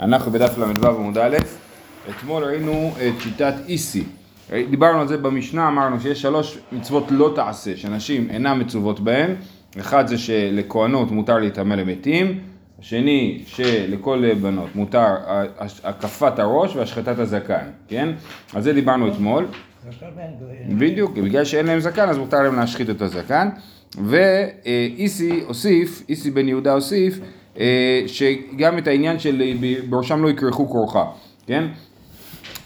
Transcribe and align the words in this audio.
אנחנו 0.00 0.32
בדף 0.32 0.58
ל"ו 0.58 0.88
עמוד 0.88 1.18
א', 1.18 1.36
אתמול 2.10 2.44
ראינו 2.44 2.92
את 2.96 3.20
שיטת 3.20 3.54
איסי. 3.68 4.04
דיברנו 4.70 5.00
על 5.00 5.08
זה 5.08 5.16
במשנה, 5.16 5.68
אמרנו 5.68 6.00
שיש 6.00 6.22
שלוש 6.22 6.58
מצוות 6.72 7.04
לא 7.10 7.32
תעשה, 7.34 7.76
שנשים 7.76 8.30
אינן 8.30 8.60
מצוות 8.60 9.00
בהן. 9.00 9.34
אחד 9.80 10.06
זה 10.06 10.18
שלכהנות 10.18 11.10
מותר 11.10 11.38
להתאמן 11.38 11.78
למתים, 11.78 12.40
השני 12.80 13.42
שלכל 13.46 14.34
בנות 14.42 14.76
מותר 14.76 15.14
הקפת 15.84 16.38
הראש 16.38 16.76
והשחטת 16.76 17.18
הזקן, 17.18 17.66
כן? 17.88 18.08
על 18.54 18.62
זה 18.62 18.72
דיברנו 18.72 19.08
אתמול. 19.08 19.46
בדיוק, 20.78 21.18
בגלל 21.18 21.44
שאין 21.44 21.66
להם 21.66 21.80
זקן 21.80 22.08
אז 22.08 22.18
מותר 22.18 22.42
להם 22.42 22.56
להשחית 22.56 22.90
את 22.90 23.02
הזקן. 23.02 23.48
ואיסי 24.04 25.40
הוסיף, 25.46 26.02
איסי 26.08 26.30
בן 26.30 26.48
יהודה 26.48 26.72
הוסיף 26.72 27.18
שגם 28.06 28.78
את 28.78 28.86
העניין 28.86 29.18
של 29.18 29.42
בראשם 29.88 30.22
לא 30.22 30.30
יכרכו 30.30 30.68
כורחה, 30.68 31.04
כן? 31.46 31.64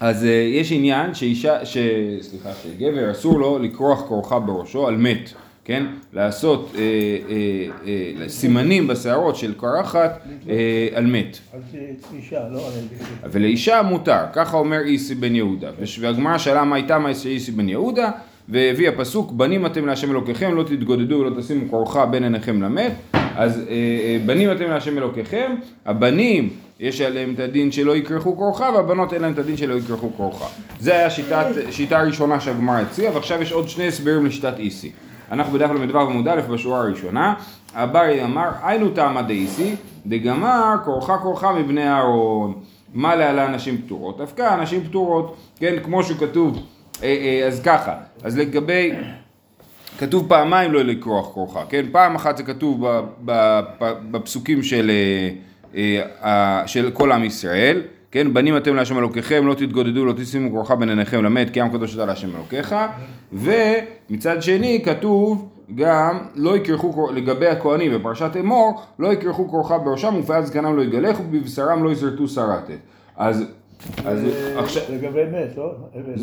אז 0.01 0.25
יש 0.53 0.73
עניין 0.73 1.15
שאישה, 1.15 1.67
ש... 1.67 1.79
סליחה, 2.21 2.51
שגבר 2.63 3.11
אסור 3.11 3.41
לו 3.41 3.59
לכרוך 3.59 4.01
כורחה 4.01 4.39
בראשו 4.39 4.89
על 4.89 4.97
מת, 4.97 5.31
כן? 5.65 5.87
לעשות 6.13 6.73
אה, 6.75 6.81
אה, 6.81 8.23
אה, 8.23 8.29
סימנים 8.29 8.87
בשערות 8.87 9.37
של 9.37 9.55
קרחת 9.55 10.21
אה, 10.49 10.89
על 10.95 11.07
מת. 11.07 11.39
לא 12.53 12.61
ולאישה 13.33 13.83
מותר, 13.83 14.23
ככה 14.33 14.57
אומר 14.57 14.81
איסי 14.81 15.15
בן 15.15 15.35
יהודה. 15.35 15.71
והגמרא 16.01 16.39
שאלה 16.39 16.65
מה 16.65 16.77
הייתה 16.77 16.99
מה 16.99 17.09
איסי 17.09 17.51
בן 17.51 17.69
יהודה, 17.69 18.11
והביא 18.49 18.89
הפסוק 18.89 19.33
בנים 19.33 19.67
אתם 19.67 19.87
להשם 19.87 20.11
אלוקיכם 20.11 20.55
לא 20.55 20.63
תתגודדו 20.63 21.15
ולא 21.15 21.41
תשימו 21.41 21.71
כורחה 21.71 22.07
בין 22.07 22.23
עיניכם 22.23 22.63
למת 22.63 22.93
אז 23.39 23.61
בנים 24.27 24.53
אתם 24.53 24.71
להשם 24.71 24.99
אלוקיכם, 24.99 25.55
הבנים 25.87 26.49
יש 26.81 27.01
עליהם 27.01 27.35
את 27.35 27.41
הדין 27.41 27.73
שלא 27.73 27.97
יכרכו 27.97 28.37
כורחה 28.37 28.71
והבנות 28.75 29.13
אין 29.13 29.23
להם 29.23 29.33
את 29.33 29.39
הדין 29.39 29.57
שלא 29.57 29.75
יכרכו 29.75 30.11
כורחה. 30.17 30.47
זה 30.81 30.93
היה 30.93 31.11
שיטת, 31.11 31.47
שיטה 31.71 31.99
הראשונה 31.99 32.41
שהגמרא 32.41 32.81
הציעה 32.81 33.15
ועכשיו 33.15 33.43
יש 33.43 33.53
עוד 33.53 33.69
שני 33.69 33.87
הסברים 33.89 34.27
לשיטת 34.27 34.59
איסי. 34.59 34.93
אנחנו 35.33 35.53
בדף 35.53 35.71
ל"ו 35.71 36.01
עמוד 36.01 36.29
א' 36.29 36.41
בשורה 36.51 36.81
הראשונה, 36.81 37.35
אביי 37.75 38.25
אמר 38.25 38.49
היינו 38.63 38.89
תמא 38.89 39.23
דאיסי 39.23 39.75
דגמר 40.07 40.75
כורחה 40.85 41.17
כורחה 41.19 41.53
מבני 41.53 41.89
אהרון 41.89 42.55
מה 42.95 43.17
להלן 43.17 43.55
נשים 43.55 43.79
פטורות? 43.79 44.19
דווקא 44.19 44.57
נשים 44.63 44.85
פטורות, 44.85 45.37
כן, 45.57 45.75
כמו 45.85 46.03
שכתוב 46.03 46.67
אז 47.47 47.61
ככה, 47.65 47.95
אז 48.23 48.39
לגבי, 48.39 48.93
כתוב 49.99 50.29
פעמיים 50.29 50.73
לא 50.73 50.83
לכרוך 50.83 51.31
כרוכה, 51.33 51.65
כן? 51.69 51.87
פעם 51.93 52.15
אחת 52.15 52.37
זה 52.37 52.43
כתוב 52.43 52.87
בפסוקים 54.11 54.63
של, 54.63 54.91
של 56.67 56.91
כל 56.93 57.13
עם 57.13 57.25
ישראל, 57.25 57.83
כן? 58.11 58.35
בנים 58.35 58.57
אתם 58.57 58.75
להשם 58.75 58.99
אלוקיכם, 58.99 59.47
לא 59.47 59.55
תתגודדו, 59.55 60.05
לא 60.05 60.13
תשימו 60.13 60.51
כרוכה 60.51 60.77
בין 60.77 60.89
עיניכם 60.89 61.25
למת, 61.25 61.51
כי 61.51 61.61
עם 61.61 61.69
קדוש 61.69 61.95
אתה 61.95 62.07
להשם 62.07 62.37
אלוקיך, 62.37 62.77
ומצד 63.33 64.43
שני 64.43 64.83
כתוב 64.85 65.49
גם 65.75 66.19
לא 66.35 66.57
יכרכו, 66.57 67.13
לגבי 67.13 67.47
הכהנים 67.47 67.93
בפרשת 67.95 68.31
אמור, 68.41 68.83
לא 68.99 69.13
יכרכו 69.13 69.49
כרוכה 69.49 69.79
בראשם 69.79 70.15
ופאת 70.19 70.47
זקנם 70.47 70.77
לא 70.77 70.83
יגלחו 70.83 71.23
ובבשרם 71.23 71.85
לא 71.85 71.91
יזרטו 71.91 72.29
שרתת. 72.29 72.79
אז 73.17 73.45
אז 74.05 74.27
עכשיו... 74.57 74.83
לגבי 74.93 75.25
מת, 75.25 75.57
לא? 75.57 75.73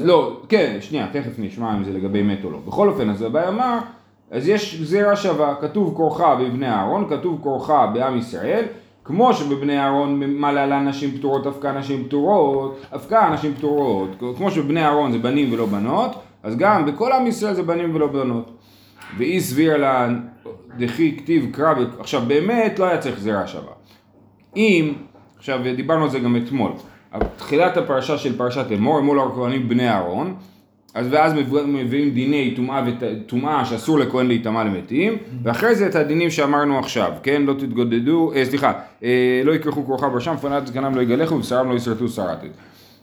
לא, 0.03 0.39
כן, 0.49 0.77
שנייה, 0.81 1.07
תכף 1.11 1.39
נשמע 1.39 1.77
אם 1.77 1.83
זה 1.83 1.93
לגבי 1.93 2.23
מת 2.23 2.43
או 2.43 2.51
לא. 2.51 2.57
בכל 2.65 2.89
אופן, 2.89 3.09
אז 3.09 3.21
הבעיה 3.21 3.49
אמר, 3.49 3.79
אז 4.31 4.47
יש 4.47 4.81
גזירה 4.81 5.15
שווה, 5.15 5.55
כתוב 5.61 5.93
כורחה 5.97 6.35
בבני 6.35 6.69
אהרון, 6.69 7.09
כתוב 7.09 7.39
כורחה 7.41 7.87
בעם 7.93 8.17
ישראל, 8.17 8.65
כמו 9.03 9.33
שבבני 9.33 9.79
אהרון 9.79 10.23
מה 10.25 10.51
להלן 10.51 10.87
נשים 10.87 11.17
פטורות, 11.17 11.47
אבקה 11.47 11.71
נשים 11.71 12.03
פטורות, 12.05 12.77
אבקה 12.95 13.29
נשים 13.33 13.53
פטורות, 13.53 14.09
כמו 14.37 14.51
שבבני 14.51 14.85
אהרון 14.85 15.11
זה 15.11 15.17
בנים 15.17 15.53
ולא 15.53 15.65
בנות, 15.65 16.11
אז 16.43 16.57
גם 16.57 16.85
בכל 16.85 17.11
עם 17.11 17.27
ישראל 17.27 17.53
זה 17.53 17.63
בנים 17.63 17.95
ולא 17.95 18.07
בנות. 18.07 18.51
ואי 19.17 19.41
סביר 19.41 19.77
לה 19.77 20.09
דחי 20.77 21.17
כתיב 21.17 21.49
קרא, 21.51 21.73
עכשיו 21.99 22.21
באמת 22.27 22.79
לא 22.79 22.85
היה 22.85 22.97
צריך 22.97 23.15
גזירה 23.15 23.47
שווה. 23.47 23.73
אם, 24.55 24.93
עכשיו 25.37 25.59
דיברנו 25.75 26.03
על 26.03 26.09
זה 26.09 26.19
גם 26.19 26.35
אתמול, 26.35 26.71
תחילת 27.37 27.77
הפרשה 27.77 28.17
של 28.17 28.37
פרשת 28.37 28.65
אמור, 28.73 28.99
אמור 28.99 29.15
לכהנים 29.15 29.69
בני 29.69 29.89
אהרון, 29.89 30.35
אז 30.95 31.07
ואז 31.09 31.33
מביאים 31.67 32.09
דיני 32.09 32.53
טומאה 32.55 32.83
וטומאה 32.87 33.65
שאסור 33.65 33.99
לכהן 33.99 34.27
להיטמע 34.27 34.63
למתים, 34.63 35.17
ואחרי 35.43 35.75
זה 35.75 35.87
את 35.87 35.95
הדינים 35.95 36.29
שאמרנו 36.29 36.79
עכשיו, 36.79 37.11
כן? 37.23 37.41
לא 37.41 37.53
תתגודדו, 37.53 38.31
אה, 38.35 38.45
סליחה, 38.45 38.73
אה, 39.03 39.41
לא 39.43 39.51
יקרחו 39.51 39.85
כרוכה 39.85 40.09
בראשם, 40.09 40.35
פנת 40.41 40.67
זקנם 40.67 40.95
לא 40.95 41.01
יגלחו 41.01 41.35
ובשרם 41.35 41.69
לא 41.69 41.75
ישרטו 41.75 42.07
שרתת. 42.07 42.49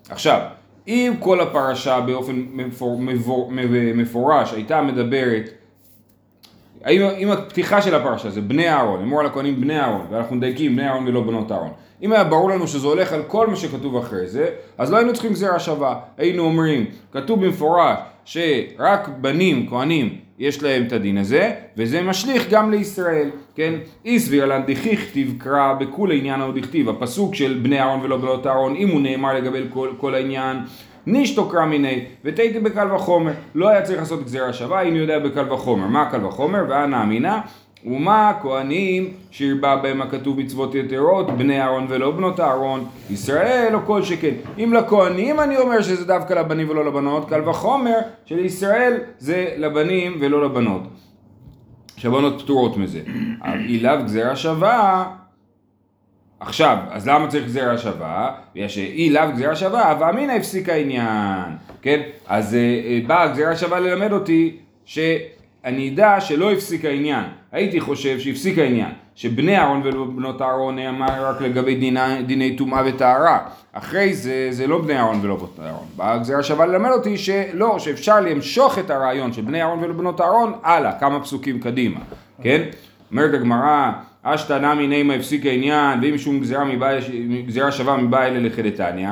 עכשיו, 0.08 0.40
אם 0.88 1.12
כל 1.18 1.40
הפרשה 1.40 2.00
באופן 2.00 2.42
מפור, 2.52 3.00
מפור, 3.00 3.52
מפורש 3.94 4.52
הייתה 4.52 4.82
מדברת 4.82 5.50
אם 6.90 7.30
הפתיחה 7.30 7.82
של 7.82 7.94
הפרשה 7.94 8.30
זה 8.30 8.40
בני 8.40 8.68
אהרון, 8.68 9.00
אמור 9.02 9.20
על 9.20 9.26
הכהנים 9.26 9.60
בני 9.60 9.80
אהרון, 9.80 10.06
ואנחנו 10.10 10.36
מדייקים 10.36 10.76
בני 10.76 10.88
אהרון 10.88 11.08
ולא 11.08 11.20
בנות 11.20 11.52
אהרון. 11.52 11.70
אם 12.02 12.12
היה 12.12 12.24
ברור 12.24 12.50
לנו 12.50 12.68
שזה 12.68 12.86
הולך 12.86 13.12
על 13.12 13.22
כל 13.22 13.46
מה 13.46 13.56
שכתוב 13.56 13.96
אחרי 13.96 14.26
זה, 14.26 14.48
אז 14.78 14.92
לא 14.92 14.96
היינו 14.96 15.12
צריכים 15.12 15.32
גזירה 15.32 15.58
שווה. 15.58 15.96
היינו 16.18 16.42
אומרים, 16.42 16.86
כתוב 17.12 17.44
במפורש 17.44 17.98
שרק 18.24 19.08
בנים, 19.20 19.66
כהנים, 19.68 20.16
יש 20.38 20.62
להם 20.62 20.86
את 20.86 20.92
הדין 20.92 21.18
הזה, 21.18 21.52
וזה 21.76 22.02
משליך 22.02 22.50
גם 22.50 22.70
לישראל, 22.70 23.30
כן? 23.54 23.74
איסביר 24.04 24.46
לן 24.46 24.62
דכיכתיב 24.66 25.34
קרא 25.38 25.72
בכול 25.72 26.12
עניין 26.12 26.40
ההוא 26.40 26.54
דכתיב, 26.54 26.88
הפסוק 26.88 27.34
של 27.34 27.58
בני 27.62 27.80
אהרון 27.80 28.00
ולא 28.02 28.16
בנות 28.16 28.46
אהרון, 28.46 28.76
אם 28.76 28.88
הוא 28.88 29.00
נאמר 29.00 29.34
לגבי 29.34 29.62
כל, 29.70 29.88
כל 29.96 30.14
העניין, 30.14 30.56
נישתו 31.06 31.48
קרא 31.48 31.66
מיני 31.66 32.04
ותהייתי 32.24 32.60
בקל 32.60 32.94
וחומר, 32.94 33.32
לא 33.54 33.68
היה 33.68 33.82
צריך 33.82 33.98
לעשות 33.98 34.24
גזירה 34.24 34.52
שווה, 34.52 34.78
היינו 34.78 34.96
יודע 34.96 35.18
בקל 35.18 35.52
וחומר, 35.52 35.86
מה 35.86 36.10
קל 36.10 36.26
וחומר? 36.26 36.64
ואנא 36.68 37.02
אמינא 37.02 37.38
ומה 37.86 38.32
כהנים 38.42 39.08
שירבה 39.30 39.76
בהם 39.76 40.02
הכתוב 40.02 40.40
מצוות 40.40 40.74
יתרות, 40.74 41.30
בני 41.30 41.60
אהרון 41.62 41.86
ולא 41.88 42.10
בנות 42.10 42.40
אהרון, 42.40 42.84
ישראל 43.10 43.74
או 43.74 43.78
כל 43.86 44.02
שכן. 44.02 44.34
אם 44.58 44.72
לכהנים 44.74 45.40
אני 45.40 45.56
אומר 45.56 45.82
שזה 45.82 46.04
דווקא 46.04 46.34
לבנים 46.34 46.70
ולא 46.70 46.84
לבנות, 46.84 47.28
קל 47.28 47.48
וחומר 47.48 47.98
שלישראל 48.24 48.98
זה 49.18 49.48
לבנים 49.56 50.16
ולא 50.20 50.44
לבנות. 50.44 50.82
שהבנות 51.96 52.42
פטורות 52.42 52.76
מזה. 52.76 53.00
אילאו 53.68 54.04
גזירה 54.04 54.36
שווה 54.36 55.04
עכשיו, 56.42 56.76
אז 56.90 57.08
למה 57.08 57.26
צריך 57.28 57.44
גזירה 57.44 57.78
שווה? 57.78 58.30
בגלל 58.54 58.68
שאי 58.68 59.10
לאו 59.10 59.22
גזירה 59.32 59.56
שווה, 59.56 59.90
הווה 59.90 60.10
אמינא 60.10 60.32
הפסיק 60.32 60.68
העניין, 60.68 61.56
כן? 61.82 62.00
אז 62.26 62.56
באה 63.06 63.28
גזירה 63.28 63.56
שווה 63.56 63.80
ללמד 63.80 64.12
אותי 64.12 64.56
שאני 64.84 65.90
אדע 65.94 66.20
שלא 66.20 66.52
הפסיק 66.52 66.84
העניין. 66.84 67.24
הייתי 67.52 67.80
חושב 67.80 68.18
שהפסיק 68.18 68.58
העניין, 68.58 68.90
שבני 69.14 69.58
אהרון 69.58 69.82
ובנות 69.84 70.42
אהרון 70.42 70.76
נאמר 70.76 71.26
רק 71.26 71.40
לגבי 71.40 71.74
דיני, 71.74 72.22
דיני 72.26 72.56
טומאה 72.56 72.82
וטהרה. 72.86 73.38
אחרי 73.72 74.14
זה, 74.14 74.48
זה 74.50 74.66
לא 74.66 74.82
בני 74.82 74.98
אהרון 74.98 75.18
ולא 75.22 75.36
בנות 75.36 75.58
אהרון. 75.62 75.86
באה 75.96 76.18
גזירה 76.18 76.42
שווה 76.42 76.66
ללמד 76.66 76.90
אותי 76.90 77.18
שלא, 77.18 77.78
שאפשר 77.78 78.20
למשוך 78.20 78.78
את 78.78 78.90
הרעיון 78.90 79.32
של 79.32 79.42
בני 79.42 79.62
אהרון 79.62 79.84
ובנות 79.84 80.20
אהרון 80.20 80.52
הלאה, 80.62 80.92
כמה 81.00 81.20
פסוקים 81.20 81.60
קדימה, 81.60 82.00
כן? 82.42 82.62
אומרת 83.10 83.34
הגמרא 83.34 83.90
אשתא 84.22 84.52
נמי 84.52 84.86
נימה 84.86 85.14
הפסיק 85.14 85.46
העניין 85.46 86.00
ואם 86.02 86.18
שום 86.18 86.40
גזירה, 86.40 86.64
מבא, 86.64 86.98
גזירה 87.46 87.72
שווה 87.72 87.96
מבא 87.96 88.22
אלה 88.22 88.40
לחדתניא 88.40 89.10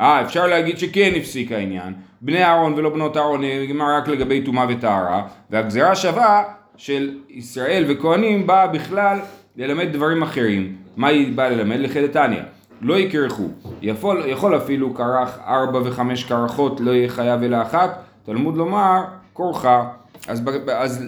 אה 0.00 0.22
אפשר 0.22 0.46
להגיד 0.46 0.78
שכן 0.78 1.12
הפסיק 1.16 1.52
העניין. 1.52 1.92
בני 2.20 2.44
אהרון 2.44 2.74
ולא 2.76 2.90
בנות 2.90 3.16
אהרון 3.16 3.44
נגמר 3.44 3.96
רק 3.96 4.08
לגבי 4.08 4.42
טומאה 4.42 4.66
וטהרה. 4.68 5.22
והגזירה 5.50 5.96
שווה 5.96 6.42
של 6.76 7.18
ישראל 7.30 7.84
וכהנים 7.88 8.46
באה 8.46 8.66
בכלל 8.66 9.18
ללמד 9.56 9.92
דברים 9.92 10.22
אחרים. 10.22 10.76
מה 10.96 11.08
היא 11.08 11.32
באה 11.36 11.50
ללמד? 11.50 11.76
לחדתניא 11.76 12.42
לא 12.80 12.98
יכרכו 12.98 13.48
יכול, 13.82 14.22
יכול 14.26 14.56
אפילו 14.56 14.94
כרך 14.94 15.38
ארבע 15.46 15.80
וחמש 15.84 16.24
כרכות 16.24 16.80
לא 16.80 16.90
יהיה 16.90 17.08
חייב 17.08 17.42
אלא 17.42 17.62
אחת. 17.62 18.02
תלמוד 18.24 18.56
לומר 18.56 19.04
כורחה. 19.32 19.84
אז, 20.28 20.42
אז 20.68 21.04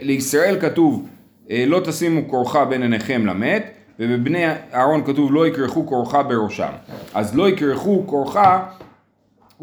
לישראל 0.00 0.60
כתוב 0.60 1.08
לא 1.50 1.80
תשימו 1.84 2.28
כורחה 2.28 2.64
בין 2.64 2.82
עיניכם 2.82 3.26
למת, 3.26 3.70
ובבני 4.00 4.44
אהרון 4.74 5.04
כתוב 5.04 5.32
לא 5.32 5.46
יכרכו 5.46 5.86
כורחה 5.86 6.22
בראשם. 6.22 6.72
אז 7.14 7.36
לא 7.36 7.48
יכרכו 7.48 8.02
כורחה, 8.06 8.62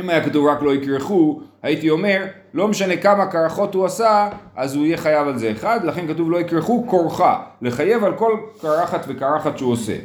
אם 0.02 0.10
היה 0.10 0.24
כתוב 0.24 0.48
רק 0.48 0.62
לא 0.62 0.76
יכרכו, 0.76 1.42
הייתי 1.64 1.90
אומר, 1.90 2.26
לא 2.54 2.68
משנה 2.68 2.98
כמה 2.98 3.26
קרחות 3.26 3.76
הוא 3.76 3.86
עשה, 3.86 4.30
אז 4.56 4.76
הוא 4.76 4.86
יהיה 4.86 4.98
חייב 4.98 5.28
על 5.28 5.38
זה 5.38 5.52
אחד, 5.52 5.80
לכן 5.84 6.08
כתוב 6.08 6.32
לא 6.32 6.38
יכרכו 6.38 6.86
כורחה, 6.88 7.40
לחייב 7.62 8.04
על 8.04 8.14
כל 8.14 8.38
קרחת 8.62 9.06
וקרחת 9.08 9.58
שהוא 9.58 9.72
עושה. 9.72 9.96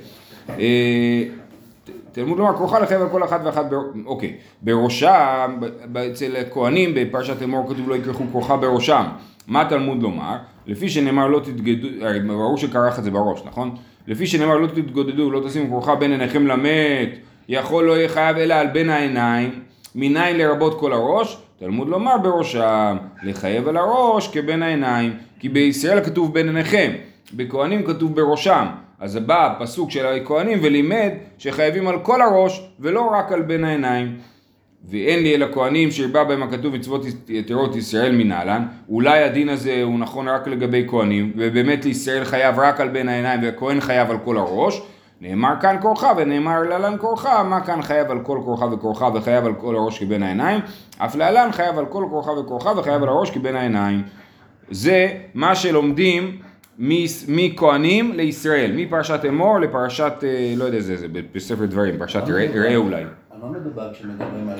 תלמוד 2.12 2.38
לומר 2.38 2.56
כרוכה 2.56 2.80
לחייב 2.80 3.02
על 3.02 3.08
כל 3.08 3.24
אחת 3.24 3.40
ואחת, 3.44 3.66
בר... 3.66 3.80
אוקיי, 4.06 4.36
בראשם, 4.62 5.60
אצל 6.12 6.36
הכהנים 6.36 6.94
בפרשת 6.94 7.42
אמור 7.42 7.68
כתוב 7.68 7.88
לא 7.88 7.94
יכרכו 7.96 8.24
כרוכה 8.30 8.56
בראשם, 8.56 9.04
מה 9.46 9.64
תלמוד 9.68 10.02
לומר? 10.02 10.36
לפי 10.70 10.88
שנאמר 10.88 11.26
לא 11.26 11.40
תתגדו, 11.40 11.88
ברור 12.26 12.56
שקרחת 12.56 13.02
זה 13.02 13.10
בראש, 13.10 13.40
נכון? 13.44 13.74
לפי 14.06 14.26
שנאמר 14.26 14.56
לא 14.58 14.66
תתגודדו, 14.66 15.30
לא 15.30 15.48
תשימו 15.48 15.68
כרוכה 15.68 15.94
בין 15.94 16.10
עיניכם 16.12 16.46
למת, 16.46 17.08
יכול 17.48 17.84
לא 17.84 17.92
יהיה 17.92 18.08
חייב 18.08 18.36
אלא 18.36 18.54
על 18.54 18.66
בין 18.66 18.90
העיניים, 18.90 19.50
מניין 19.94 20.38
לרבות 20.38 20.80
כל 20.80 20.92
הראש, 20.92 21.36
תלמוד 21.58 21.88
לומר 21.88 22.18
בראשם, 22.18 22.96
לחייב 23.22 23.68
על 23.68 23.76
הראש 23.76 24.28
כבין 24.28 24.62
העיניים, 24.62 25.12
כי 25.38 25.48
בישראל 25.48 26.04
כתוב 26.04 26.34
בין 26.34 26.46
עיניכם, 26.46 26.92
בכהנים 27.32 27.82
כתוב 27.82 28.14
בראשם, 28.14 28.66
אז 29.00 29.16
בא 29.16 29.46
הפסוק 29.46 29.90
של 29.90 30.06
הכהנים 30.06 30.58
ולימד 30.62 31.10
שחייבים 31.38 31.88
על 31.88 31.98
כל 32.02 32.22
הראש 32.22 32.70
ולא 32.80 33.10
רק 33.12 33.32
על 33.32 33.42
בין 33.42 33.64
העיניים. 33.64 34.16
ואין 34.88 35.22
לי 35.22 35.34
אלא 35.34 35.46
כהנים 35.52 35.90
שהרבה 35.90 36.24
בהם 36.24 36.42
הכתוב 36.42 36.74
מצוות 36.76 37.02
יתרות 37.28 37.76
ישראל 37.76 38.12
מנהלן, 38.12 38.66
אולי 38.88 39.22
הדין 39.22 39.48
הזה 39.48 39.82
הוא 39.82 39.98
נכון 39.98 40.28
רק 40.28 40.48
לגבי 40.48 40.84
כהנים, 40.88 41.32
ובאמת 41.36 41.86
ישראל 41.86 42.24
חייב 42.24 42.58
רק 42.58 42.80
על 42.80 42.88
בין 42.88 43.08
העיניים 43.08 43.42
והכהן 43.42 43.80
חייב 43.80 44.10
על 44.10 44.18
כל 44.24 44.36
הראש, 44.36 44.82
נאמר 45.20 45.54
כאן 45.60 45.76
כורחה 45.80 46.12
ונאמר 46.16 46.62
להלן 46.62 46.94
כורחה, 46.98 47.42
מה 47.42 47.60
כאן 47.60 47.82
חייב 47.82 48.10
על 48.10 48.20
כל 48.22 48.38
כורחה 48.44 48.66
וכורחה 48.66 49.08
וחייב 49.14 49.46
על 49.46 49.54
כל 49.54 49.76
הראש 49.76 49.98
כבין 49.98 50.22
העיניים, 50.22 50.60
אף 50.98 51.16
להלן 51.16 51.52
חייב 51.52 51.78
על 51.78 51.86
כל 51.86 52.04
כורחה 52.10 52.30
וכורחה 52.30 52.72
וחייב 52.76 53.02
על 53.02 53.08
הראש 53.08 53.30
כבין 53.30 53.56
העיניים. 53.56 54.02
זה 54.70 55.08
מה 55.34 55.54
שלומדים 55.54 56.38
מכהנים 57.28 58.12
לישראל, 58.12 58.72
מפרשת 58.76 59.20
אמור 59.28 59.60
לפרשת, 59.60 60.12
אה, 60.22 60.54
לא 60.56 60.64
יודע, 60.64 60.80
זה, 60.80 60.96
זה 60.96 61.06
בספר 61.32 61.66
דברים, 61.66 61.98
פרשת 61.98 62.22
ראה 62.54 62.76
אולי. 62.76 63.04
מה 63.40 63.48
מדובר 63.48 63.94
כשמדברים 63.94 64.48
על... 64.48 64.58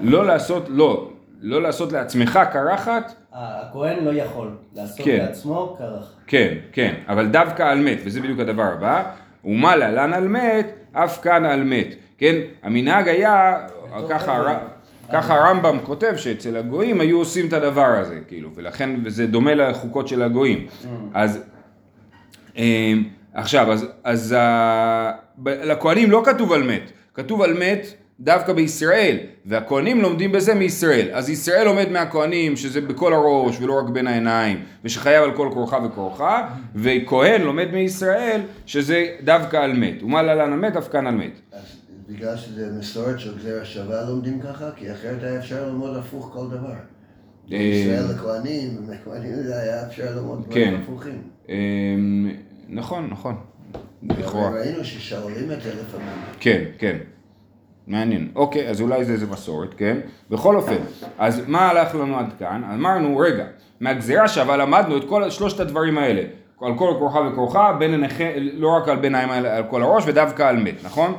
לא 0.00 0.26
לעשות, 0.26 0.64
לא, 0.68 1.10
לא 1.40 1.62
לעשות 1.62 1.92
לעצמך 1.92 2.38
קרחת. 2.52 3.14
הכהן 3.32 4.04
לא 4.04 4.10
יכול 4.14 4.50
לעשות 4.74 5.04
כן. 5.06 5.18
לעצמו 5.18 5.76
קרח. 5.78 6.12
כן, 6.26 6.54
כן, 6.72 6.94
אבל 7.08 7.26
דווקא 7.26 7.62
על 7.62 7.80
מת, 7.80 7.98
וזה 8.04 8.20
בדיוק 8.20 8.40
הדבר 8.40 8.62
הבא. 8.62 9.02
ומה 9.44 9.76
להלן 9.76 10.12
על 10.12 10.28
מת, 10.28 10.66
אף 10.92 11.22
כאן 11.22 11.44
על 11.44 11.64
מת. 11.64 11.94
כן, 12.18 12.34
המנהג 12.62 13.08
היה, 13.08 13.66
ככה, 14.08 14.36
הר... 14.36 14.58
ככה 15.12 15.34
הרמב"ם 15.34 15.78
כותב 15.84 16.12
שאצל 16.16 16.56
הגויים 16.56 17.00
היו 17.00 17.18
עושים 17.18 17.48
את 17.48 17.52
הדבר 17.52 17.86
הזה, 17.86 18.20
כאילו, 18.28 18.50
ולכן, 18.54 18.90
וזה 19.04 19.26
דומה 19.26 19.54
לחוקות 19.54 20.08
של 20.08 20.22
הגויים. 20.22 20.66
אז, 21.14 21.44
אמ, 22.56 23.04
עכשיו, 23.34 23.72
אז, 23.72 23.86
אז 24.04 24.34
ה... 24.38 25.12
לכהנים 25.46 26.10
לא 26.10 26.22
כתוב 26.24 26.52
על 26.52 26.62
מת, 26.62 26.90
כתוב 27.14 27.42
על 27.42 27.52
מת 27.52 28.03
דווקא 28.20 28.52
בישראל, 28.52 29.16
והכהנים 29.46 30.00
לומדים 30.00 30.32
בזה 30.32 30.54
מישראל. 30.54 31.08
אז 31.12 31.30
ישראל 31.30 31.64
לומד 31.64 31.88
מהכהנים 31.90 32.56
שזה 32.56 32.80
בכל 32.80 33.14
הראש 33.14 33.60
ולא 33.60 33.78
רק 33.78 33.88
בין 33.88 34.06
העיניים, 34.06 34.64
ושחייב 34.84 35.22
על 35.24 35.36
כל 35.36 35.48
כורחה 35.54 35.78
וכורחה, 35.86 36.48
וכהן 36.74 37.42
לומד 37.42 37.68
מישראל 37.72 38.40
שזה 38.66 39.06
דווקא 39.24 39.56
על 39.56 39.72
מת. 39.72 40.02
ומה 40.02 40.22
להלן 40.22 40.52
על 40.52 40.58
מת, 40.58 40.76
אף 40.76 40.88
כאן 40.88 41.06
על 41.06 41.14
מת. 41.14 41.40
בגלל 42.08 42.36
שזה 42.36 42.78
מסורת 42.78 43.20
של 43.20 43.38
גזירה 43.38 43.64
שווה 43.64 44.02
לומדים 44.02 44.40
ככה? 44.40 44.70
כי 44.76 44.92
אחרת 44.92 45.22
היה 45.22 45.38
אפשר 45.38 45.66
ללמוד 45.66 45.96
הפוך 45.96 46.30
כל 46.32 46.46
דבר. 46.50 46.74
אה, 47.52 47.56
ישראל 47.56 48.04
לכהנים, 48.14 48.70
לכהנים 48.88 49.42
זה 49.42 49.60
היה 49.60 49.86
אפשר 49.86 50.14
ללמוד 50.14 50.44
כן. 50.50 50.60
דברים 50.60 50.80
הפוכים. 50.82 51.22
אמ, 51.48 52.30
נכון, 52.68 53.10
נכון. 53.10 53.34
ראינו 54.54 54.84
ששואלים 54.84 55.52
את 55.52 55.62
זה 55.62 55.70
לפעמים. 55.70 56.08
כן, 56.40 56.64
כן. 56.78 56.96
מעניין. 57.86 58.28
אוקיי, 58.36 58.68
אז 58.68 58.80
אולי 58.80 59.04
זה 59.04 59.12
איזה 59.12 59.26
מסורת, 59.26 59.74
כן? 59.76 59.96
בכל 60.30 60.56
אופן, 60.56 60.76
אז 61.18 61.42
מה 61.46 61.70
הלך 61.70 61.94
לנו 61.94 62.18
עד 62.18 62.32
כאן? 62.38 62.62
אמרנו, 62.74 63.18
רגע, 63.18 63.44
מהגזירה 63.80 64.28
שווה 64.28 64.56
למדנו 64.56 64.96
את 64.96 65.04
כל 65.08 65.30
שלושת 65.30 65.60
הדברים 65.60 65.98
האלה. 65.98 66.22
על 66.60 66.72
כל 66.78 66.94
כורחה 66.98 67.20
וכורחה, 67.20 67.72
בין 67.78 67.90
עיניכם, 67.90 68.30
לא 68.36 68.68
רק 68.68 68.88
על 68.88 68.96
בין 68.96 69.14
העיניים, 69.14 69.44
אלא 69.44 69.48
על 69.48 69.64
כל 69.70 69.82
הראש, 69.82 70.04
ודווקא 70.06 70.42
על 70.42 70.56
מת, 70.56 70.84
נכון? 70.84 71.14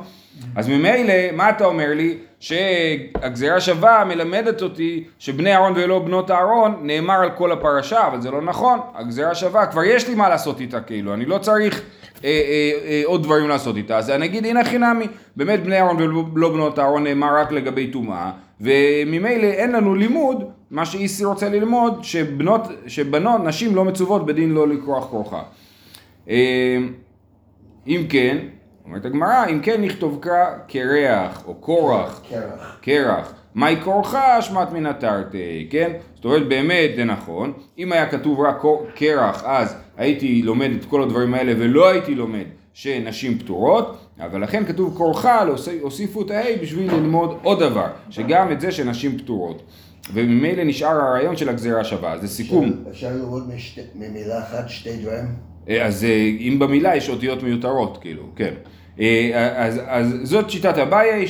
אז 0.56 0.68
ממילא, 0.68 1.14
מה 1.32 1.50
אתה 1.50 1.64
אומר 1.64 1.88
לי? 1.94 2.18
שהגזירה 2.40 3.60
שווה 3.60 4.04
מלמדת 4.04 4.62
אותי 4.62 5.04
שבני 5.18 5.54
אהרון 5.54 5.72
ולא 5.76 5.98
בנות 5.98 6.30
אהרון 6.30 6.76
נאמר 6.82 7.14
על 7.14 7.30
כל 7.30 7.52
הפרשה, 7.52 8.06
אבל 8.06 8.20
זה 8.20 8.30
לא 8.30 8.42
נכון. 8.42 8.78
הגזירה 8.94 9.34
שווה, 9.34 9.66
כבר 9.66 9.84
יש 9.84 10.08
לי 10.08 10.14
מה 10.14 10.28
לעשות 10.28 10.60
איתה, 10.60 10.80
כאילו, 10.80 11.14
אני 11.14 11.24
לא 11.24 11.38
צריך 11.38 11.82
אה, 12.24 12.30
אה, 12.30 12.72
אה, 12.88 13.02
עוד 13.04 13.22
דברים 13.22 13.48
לעשות 13.48 13.76
איתה. 13.76 13.98
אז 13.98 14.10
אני 14.10 14.26
אגיד, 14.26 14.46
הנה 14.46 14.64
חינמי, 14.64 15.06
באמת 15.36 15.62
בני 15.62 15.80
אהרון 15.80 16.02
ולא 16.34 16.52
בנות 16.52 16.78
אהרון 16.78 17.04
נאמר 17.04 17.36
רק 17.36 17.52
לגבי 17.52 17.86
טומאה, 17.86 18.30
וממילא 18.60 19.46
אין 19.46 19.72
לנו 19.72 19.94
לימוד, 19.94 20.44
מה 20.70 20.86
שאיסי 20.86 21.24
רוצה 21.24 21.48
ללמוד, 21.48 22.04
שבנות, 22.04 22.62
שבנות, 22.86 23.40
נשים 23.44 23.74
לא 23.74 23.84
מצוות 23.84 24.26
בדין 24.26 24.50
לא 24.50 24.68
לכרוח. 24.68 25.34
אה, 26.28 26.78
אם 27.86 28.06
כן, 28.08 28.38
אומרת 28.84 29.04
הגמרא, 29.04 29.46
אם 29.46 29.60
כן 29.60 29.82
נכתוב 29.82 30.24
קרח 30.68 31.42
או 31.46 31.54
קורח, 31.54 32.22
קרח. 32.28 32.78
קרח, 32.80 33.34
מהי 33.56 33.76
כורחה 33.84 34.38
אשמת 34.38 34.72
מן 34.72 34.86
התרתי, 34.86 35.66
כן? 35.70 35.92
זאת 36.14 36.24
אומרת 36.24 36.48
באמת 36.48 36.90
זה 36.96 37.04
נכון, 37.04 37.52
אם 37.78 37.92
היה 37.92 38.06
כתוב 38.06 38.40
רק 38.40 38.62
קרח 38.94 39.42
אז 39.46 39.76
הייתי 39.96 40.42
לומד 40.42 40.70
את 40.80 40.84
כל 40.84 41.02
הדברים 41.02 41.34
האלה 41.34 41.52
ולא 41.58 41.88
הייתי 41.88 42.14
לומד 42.14 42.44
שנשים 42.74 43.38
פטורות, 43.38 43.96
אבל 44.20 44.42
לכן 44.42 44.64
כתוב 44.64 44.94
כורחה, 44.96 45.44
הוסיפו 45.80 46.22
את 46.22 46.30
ה-A 46.30 46.62
בשביל 46.62 46.90
ללמוד 46.94 47.38
עוד 47.42 47.60
דבר, 47.60 47.86
שגם 48.10 48.52
את 48.52 48.60
זה 48.60 48.72
שנשים 48.72 49.18
פטורות. 49.18 49.62
וממילא 50.12 50.64
נשאר 50.64 50.88
הרעיון 50.88 51.36
של 51.36 51.48
הגזירה 51.48 51.80
השווה, 51.80 52.18
זה 52.18 52.28
סיכום. 52.28 52.72
אפשר 52.90 53.10
משתי- 53.54 53.80
ממילה 53.94 54.38
אחת 54.42 54.68
שתי 54.68 54.96
דברים? 54.96 55.24
אה, 55.68 55.86
אז 55.86 56.04
אה, 56.04 56.10
אם 56.40 56.58
במילה 56.58 56.96
יש 56.96 57.08
אותיות 57.08 57.42
מיותרות, 57.42 57.98
כאילו, 58.00 58.22
כן. 58.36 58.54
אה, 59.00 59.52
אז, 59.56 59.80
אז 59.86 60.14
זאת 60.22 60.50
שיטת 60.50 60.78
אביי 60.78 61.26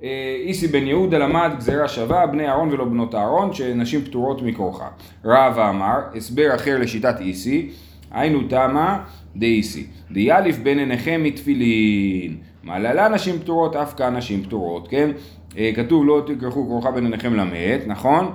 שאיסי 0.00 0.68
בן 0.68 0.86
יהודה 0.86 1.18
למד 1.18 1.50
גזירה 1.56 1.88
שווה, 1.88 2.26
בני 2.26 2.48
אהרון 2.48 2.68
ולא 2.68 2.84
בנות 2.84 3.14
אהרון, 3.14 3.54
שנשים 3.54 4.04
פטורות 4.04 4.42
מכורחה. 4.42 4.88
רבא 5.24 5.70
אמר, 5.70 5.98
הסבר 6.14 6.54
אחר 6.54 6.78
לשיטת 6.78 7.20
איסי, 7.20 7.70
היינו 8.10 8.40
תמה 8.48 9.04
דאיסי, 9.36 9.86
דיאליף 10.10 10.58
בין 10.58 10.78
עיניכם 10.78 11.20
מתפילין, 11.24 12.36
מעללה 12.62 13.08
נשים 13.08 13.38
פטורות, 13.38 13.76
אף 13.76 13.94
כאן 13.94 14.16
נשים 14.16 14.42
פטורות, 14.42 14.88
כן? 14.88 15.10
אה, 15.58 15.70
כתוב 15.74 16.06
לא 16.06 16.22
תכרכו 16.26 16.66
כורחה 16.68 16.90
בין 16.90 17.04
עיניכם 17.04 17.34
למת, 17.34 17.80
נכון? 17.86 18.32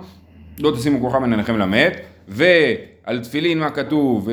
לא 0.59 0.71
תשימו 0.71 0.99
כורחה 0.99 1.19
בין 1.19 1.31
עיניכם 1.31 1.57
למת, 1.57 1.97
ועל 2.27 3.19
תפילין 3.23 3.59
מה 3.59 3.69
כתוב, 3.69 4.29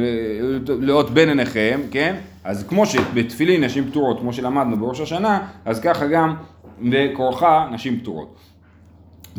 לאות 0.67 1.11
בין 1.11 1.29
עיניכם, 1.29 1.81
כן? 1.91 2.15
אז 2.45 2.65
כמו 2.69 2.87
שבתפילין 2.87 3.65
נשים 3.65 3.91
פטורות, 3.91 4.21
כמו 4.21 4.33
שלמדנו 4.33 4.77
בראש 4.77 5.01
השנה, 5.01 5.47
אז 5.65 5.81
ככה 5.81 6.07
גם 6.07 6.35
בכורחה 6.81 7.69
נשים 7.73 8.01
פטורות. 8.01 8.37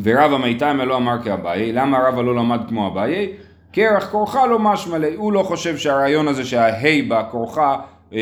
ורבא 0.02 0.36
מיתמא 0.36 0.82
לא 0.82 0.96
אמר 0.96 1.22
כאביי, 1.22 1.72
למה 1.72 1.98
רבא 1.98 2.22
לא 2.22 2.36
למד 2.36 2.60
כמו 2.68 2.86
אביי? 2.86 3.32
קרח 3.72 4.10
כורחה 4.10 4.46
לא 4.46 4.58
משמע 4.58 4.98
ליה, 4.98 5.16
הוא 5.16 5.32
לא 5.32 5.42
חושב 5.42 5.76
שהרעיון 5.76 6.28
הזה 6.28 6.44
שההי 6.44 7.02
בכורחה 7.02 7.76
אה, 8.12 8.18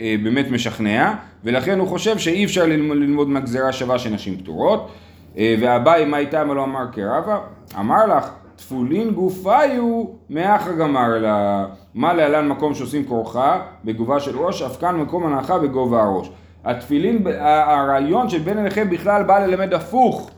אה, 0.00 0.14
באמת 0.22 0.50
משכנע, 0.50 1.14
ולכן 1.44 1.78
הוא 1.78 1.88
חושב 1.88 2.18
שאי 2.18 2.44
אפשר 2.44 2.66
ללמוד, 2.66 3.28
מהגזירה 3.28 3.72
שווה 3.72 3.98
שנשים 3.98 4.36
פטורות. 4.36 4.90
אה, 5.38 5.54
ואביי 5.60 6.04
מה 6.04 6.18
איתם 6.18 6.52
לא 6.52 6.64
אמר 6.64 6.84
כרבא? 6.92 7.38
אמר 7.78 8.06
לך, 8.06 8.30
תפולין 8.56 9.10
גופיו 9.10 10.04
מאחר 10.30 10.72
גמר 10.72 11.18
לה. 11.18 11.66
מה 11.94 12.12
להלן 12.14 12.48
מקום 12.48 12.74
שעושים 12.74 13.04
כורחה 13.04 13.60
בגובה 13.84 14.20
של 14.20 14.38
ראש, 14.38 14.62
אף 14.62 14.80
כאן 14.80 14.96
מקום 14.96 15.26
הנחה 15.26 15.58
בגובה 15.58 16.02
הראש. 16.02 16.30
התפילין, 16.64 17.26
הרעיון 17.40 18.28
של 18.28 18.38
בין 18.38 18.58
עיניכם 18.58 18.90
בכלל 18.90 19.22
בא 19.22 19.46
ללמד 19.46 19.74
הפוך. 19.74 20.30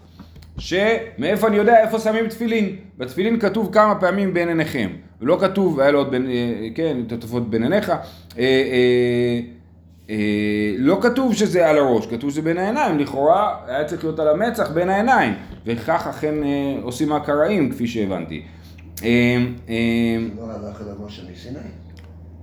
שמאיפה 0.58 1.48
אני 1.48 1.56
יודע 1.56 1.82
איפה 1.82 1.98
שמים 1.98 2.28
תפילין? 2.28 2.76
בתפילין 2.98 3.40
כתוב 3.40 3.72
כמה 3.72 3.94
פעמים 3.94 4.34
בין 4.34 4.48
עיניכם, 4.48 4.90
ולא 5.20 5.38
כתוב, 5.40 5.80
היה 5.80 5.90
לו 5.90 5.98
עוד 5.98 6.10
בין, 6.10 6.26
אה, 6.30 6.68
כן, 6.74 6.96
תותפות 7.08 7.50
בין 7.50 7.62
עיניך, 7.62 7.88
אה, 7.88 7.94
אה, 8.38 9.40
אה, 10.10 10.16
לא 10.78 10.98
כתוב 11.02 11.34
שזה 11.34 11.68
על 11.68 11.78
הראש, 11.78 12.06
כתוב 12.06 12.30
שזה 12.30 12.42
בין 12.42 12.58
העיניים, 12.58 12.98
לכאורה 12.98 13.56
היה 13.66 13.84
צריך 13.84 14.04
להיות 14.04 14.18
על 14.18 14.28
המצח 14.28 14.70
בין 14.70 14.88
העיניים, 14.88 15.34
וכך 15.66 16.06
אכן 16.06 16.42
אה, 16.44 16.76
עושים 16.82 17.12
הקראים 17.12 17.70
כפי 17.70 17.86
שהבנתי. 17.86 18.42
אה, 19.04 19.36
אה, 19.68 19.74
לא? 20.36 21.62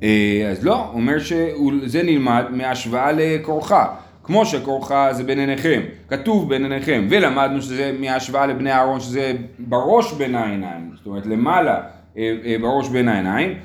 אה, 0.03 0.49
אז 0.51 0.65
לא, 0.65 0.89
אומר 0.93 1.19
שזה 1.19 2.03
נלמד 2.03 2.45
מהשוואה 2.51 3.11
לכורחה. 3.11 3.85
כמו 4.23 4.45
שכורחה 4.45 5.13
זה 5.13 5.23
בין 5.23 5.39
עיניכם, 5.39 5.81
כתוב 6.07 6.49
בין 6.49 6.63
עיניכם, 6.63 7.07
ולמדנו 7.09 7.61
שזה 7.61 7.91
מההשוואה 7.99 8.45
לבני 8.45 8.71
אהרון 8.71 8.99
שזה 8.99 9.33
בראש 9.59 10.13
בין 10.13 10.35
העיניים, 10.35 10.91
זאת 10.97 11.05
אומרת 11.05 11.25
למעלה 11.25 11.81
אה, 12.17 12.35
אה, 12.45 12.55
בראש 12.61 12.89
בין 12.89 13.07
העיניים, 13.07 13.57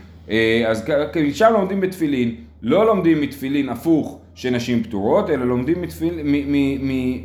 אז 0.69 0.85
שם 1.33 1.53
לומדים 1.53 1.81
בתפילין, 1.81 2.35
לא 2.63 2.87
לומדים 2.87 3.21
מתפילין 3.21 3.69
הפוך 3.69 4.19
שנשים 4.35 4.83
פטורות, 4.83 5.31
אלא 5.31 5.47
לומדים 5.47 5.77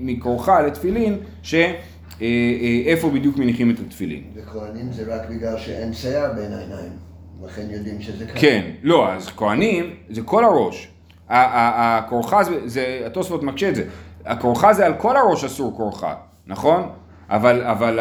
מכורחה 0.02 0.62
לתפילין, 0.62 1.18
שאיפה 1.44 3.10
בדיוק 3.10 3.38
מניחים 3.38 3.72
את 3.72 3.80
התפילין. 3.80 4.24
וכהנים 4.36 4.92
זה 4.92 5.16
רק 5.16 5.30
בגלל 5.30 5.58
שאין 5.58 5.94
שיער 5.94 6.34
בין 6.34 6.54
העיניים. 6.54 7.09
לכן 7.46 7.62
יודעים 7.70 8.02
שזה 8.02 8.26
ככה. 8.26 8.40
כן, 8.40 8.72
לא, 8.84 9.12
אז 9.14 9.30
כהנים 9.30 9.96
זה 10.10 10.22
כל 10.22 10.46
הראש. 10.46 10.90
הכורחה 11.30 12.42
זה, 12.66 13.04
התוספות 13.06 13.44
מקשה 13.44 13.70
את 13.70 13.76
זה, 13.76 13.84
הכורחה 14.26 14.74
זה 14.74 14.86
על 14.86 14.94
כל 14.94 15.18
הראש 15.18 15.44
אסור 15.44 15.78
כורחה, 15.78 16.16
נכון? 16.48 16.90
אבל, 17.30 17.64
אבל, 17.64 18.00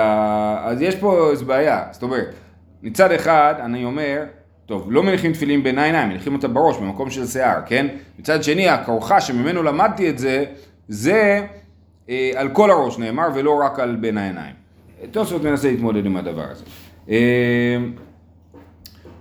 אז 0.62 0.83
יש 0.83 0.97
פה 0.97 1.30
איזו 1.30 1.45
בעיה, 1.45 1.85
זאת 1.90 2.02
אומרת, 2.02 2.35
מצד 2.83 3.12
אחד 3.12 3.54
אני 3.64 3.85
אומר, 3.85 4.25
טוב, 4.66 4.87
לא 4.90 5.02
מניחים 5.02 5.33
תפילין 5.33 5.62
בין 5.62 5.78
העיניים, 5.78 6.09
מניחים 6.09 6.35
אותה 6.35 6.49
בראש, 6.49 6.76
במקום 6.76 7.11
של 7.11 7.26
שיער, 7.26 7.61
כן? 7.66 7.87
מצד 8.18 8.42
שני, 8.42 8.68
הכורחה 8.68 9.21
שממנו 9.21 9.62
למדתי 9.62 10.11
את 10.11 10.18
זה, 10.18 10.45
זה 10.88 11.47
אה, 12.09 12.30
על 12.37 12.49
כל 12.49 12.71
הראש 12.71 12.99
נאמר, 12.99 13.28
ולא 13.35 13.61
רק 13.64 13.78
על 13.78 13.97
בין 13.97 14.18
העיניים. 14.18 14.54
תוספות 15.11 15.42
מנסה 15.42 15.71
להתמודד 15.71 16.07
עם 16.07 16.16
הדבר 16.16 16.45
הזה. 16.50 16.64
אה, 17.11 17.76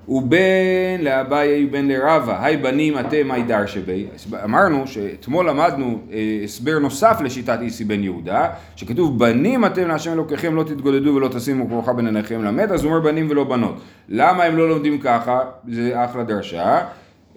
ובן 0.10 1.02
לאביי 1.02 1.66
ובן 1.66 1.88
לרבה, 1.88 2.44
היי 2.44 2.58
בנים 2.58 3.00
אתם 3.00 3.32
היי 3.32 3.44
דרשבי. 3.44 4.06
אמרנו 4.44 4.88
שאתמול 4.88 5.50
למדנו 5.50 6.00
אה, 6.12 6.40
הסבר 6.44 6.80
נוסף 6.80 7.18
לשיטת 7.24 7.58
איסי 7.62 7.84
בן 7.84 8.04
יהודה, 8.04 8.50
שכתוב 8.76 9.20
בנים 9.20 9.66
אתם 9.66 9.88
להשם 9.88 10.14
אלוקיכם 10.14 10.56
לא 10.56 10.64
תתגודדו 10.64 11.16
ולא 11.16 11.28
תשימו 11.28 11.68
כרוכה 11.68 11.94
בין 11.94 12.06
עיניכם 12.06 12.44
למת, 12.44 12.72
אז 12.72 12.84
הוא 12.84 12.92
אומר 12.92 13.04
בנים 13.04 13.28
ולא 13.30 13.44
בנות. 13.44 13.82
למה 14.10 14.44
הם 14.44 14.58
לא 14.58 14.70
לומדים 14.70 14.98
ככה? 14.98 15.40
זה 15.68 16.06
אחלה 16.06 16.24
דרשה. 16.24 16.82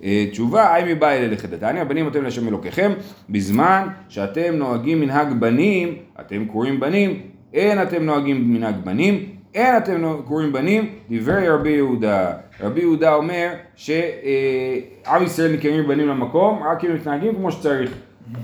אה, 0.04 0.26
תשובה, 0.30 0.74
היי 0.74 0.94
מבא 0.94 1.10
אלה 1.10 1.26
לחדתניא, 1.28 1.84
בנים 1.84 2.08
אתם 2.08 2.22
להשם 2.22 2.48
אלוקיכם, 2.48 2.92
בזמן 3.30 3.88
שאתם 4.08 4.54
נוהגים 4.54 5.00
מנהג 5.00 5.32
בנים, 5.32 5.94
אתם 6.20 6.44
קוראים 6.44 6.80
בנים, 6.80 7.20
אין 7.54 7.82
אתם 7.82 8.02
נוהגים 8.02 8.54
מנהג 8.54 8.74
בנים, 8.84 9.39
אין 9.54 9.76
אתם 9.76 9.94
נו- 9.96 10.22
קוראים 10.24 10.52
בנים, 10.52 10.88
דברי 11.10 11.48
רבי 11.48 11.70
יהודה. 11.70 12.30
רבי 12.60 12.80
יהודה 12.80 13.14
אומר 13.14 13.48
שעם 13.76 15.22
ישראל 15.24 15.52
נקראים 15.52 15.88
בנים 15.88 16.08
למקום, 16.08 16.62
רק 16.62 16.84
אם 16.84 16.94
מתנהגים 16.94 17.34
כמו 17.34 17.52
שצריך. 17.52 17.90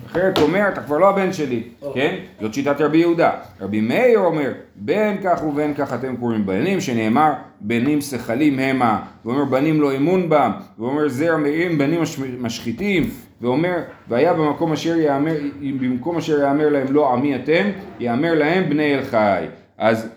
אחרת 0.06 0.38
אומר, 0.38 0.68
אתה 0.68 0.80
כבר 0.82 0.98
לא 0.98 1.08
הבן 1.08 1.32
שלי, 1.32 1.62
כן? 1.94 2.14
זאת 2.40 2.54
שיטת 2.54 2.80
רבי 2.80 2.98
יהודה. 2.98 3.30
רבי 3.60 3.80
מאיר 3.80 4.18
אומר, 4.18 4.52
בין 4.76 5.16
כך 5.24 5.44
ובין 5.44 5.74
כך 5.74 5.94
אתם 5.94 6.16
קוראים 6.16 6.46
בנים, 6.46 6.80
שנאמר, 6.80 7.32
בנים 7.60 8.00
שכלים 8.00 8.58
המה, 8.58 8.98
ואומר, 9.24 9.44
בנים 9.44 9.80
לא 9.80 9.96
אמון 9.96 10.28
בם, 10.28 10.50
ואומר, 10.78 11.08
זרע 11.08 11.36
מרים 11.36 11.78
בנים 11.78 12.02
מש- 12.02 12.18
משחיתים, 12.40 13.10
ואומר, 13.40 13.76
והיה 14.08 14.34
במקום 14.34 14.72
אשר 14.72 14.96
יאמר, 14.96 15.34
במקום 15.80 16.16
אשר 16.16 16.40
יאמר 16.40 16.68
להם 16.68 16.86
לא 16.90 17.12
עמי 17.12 17.36
אתם, 17.36 17.64
יאמר 18.00 18.34
להם 18.34 18.68
בני 18.70 18.94
אל 18.94 19.02
חי. 19.04 19.44
אז 19.78 20.08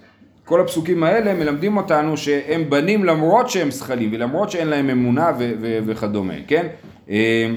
כל 0.50 0.62
הפסוקים 0.62 1.04
האלה 1.04 1.34
מלמדים 1.34 1.78
אותנו 1.78 2.18
שהם 2.18 2.70
בנים 2.70 3.04
למרות 3.06 3.50
שהם 3.50 3.72
זכלים 3.72 4.10
ולמרות 4.14 4.52
שאין 4.52 4.68
להם 4.68 4.90
אמונה 4.90 5.32
ו- 5.40 5.52
ו- 5.62 5.80
וכדומה, 5.86 6.34
כן? 6.48 6.68
אה, 7.10 7.48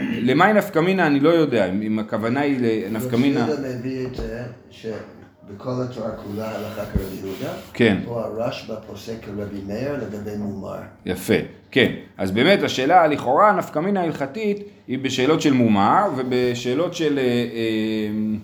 למאי 0.00 0.52
נפקא 0.52 0.78
מינה 0.78 1.06
אני 1.06 1.20
לא 1.20 1.28
יודע, 1.30 1.68
אם- 1.68 1.98
הכוונה 1.98 2.40
היא 2.40 2.58
לנפקא 2.60 3.16
מינה, 3.16 3.40
יהודה 3.40 3.68
מביא 3.78 4.06
את 4.06 4.14
זה 4.14 4.42
שבכל 4.70 5.70
התורה 5.84 6.10
כולה 6.10 6.48
הלכה 6.50 6.84
כרבי 6.92 7.16
יהודה. 7.26 7.52
כן. 7.72 7.96
פה 8.04 8.20
הרשב"א 8.24 8.74
פוסק 8.86 9.14
כרבי 9.22 9.60
מאיר 9.66 9.92
לגבי 9.92 10.36
מומר. 10.38 10.76
יפה, 11.06 11.34
כן. 11.70 11.92
אז 12.18 12.30
באמת 12.30 12.62
השאלה 12.62 13.06
לכאורה 13.06 13.52
נפקא 13.52 13.78
מינה 13.78 14.00
ההלכתית 14.00 14.56
היא 14.88 14.98
בשאלות 14.98 15.40
של 15.42 15.52
מומר 15.52 16.02
ובשאלות 16.16 16.94
של 16.94 17.18
אה, 17.18 17.22
אה, 17.22 18.38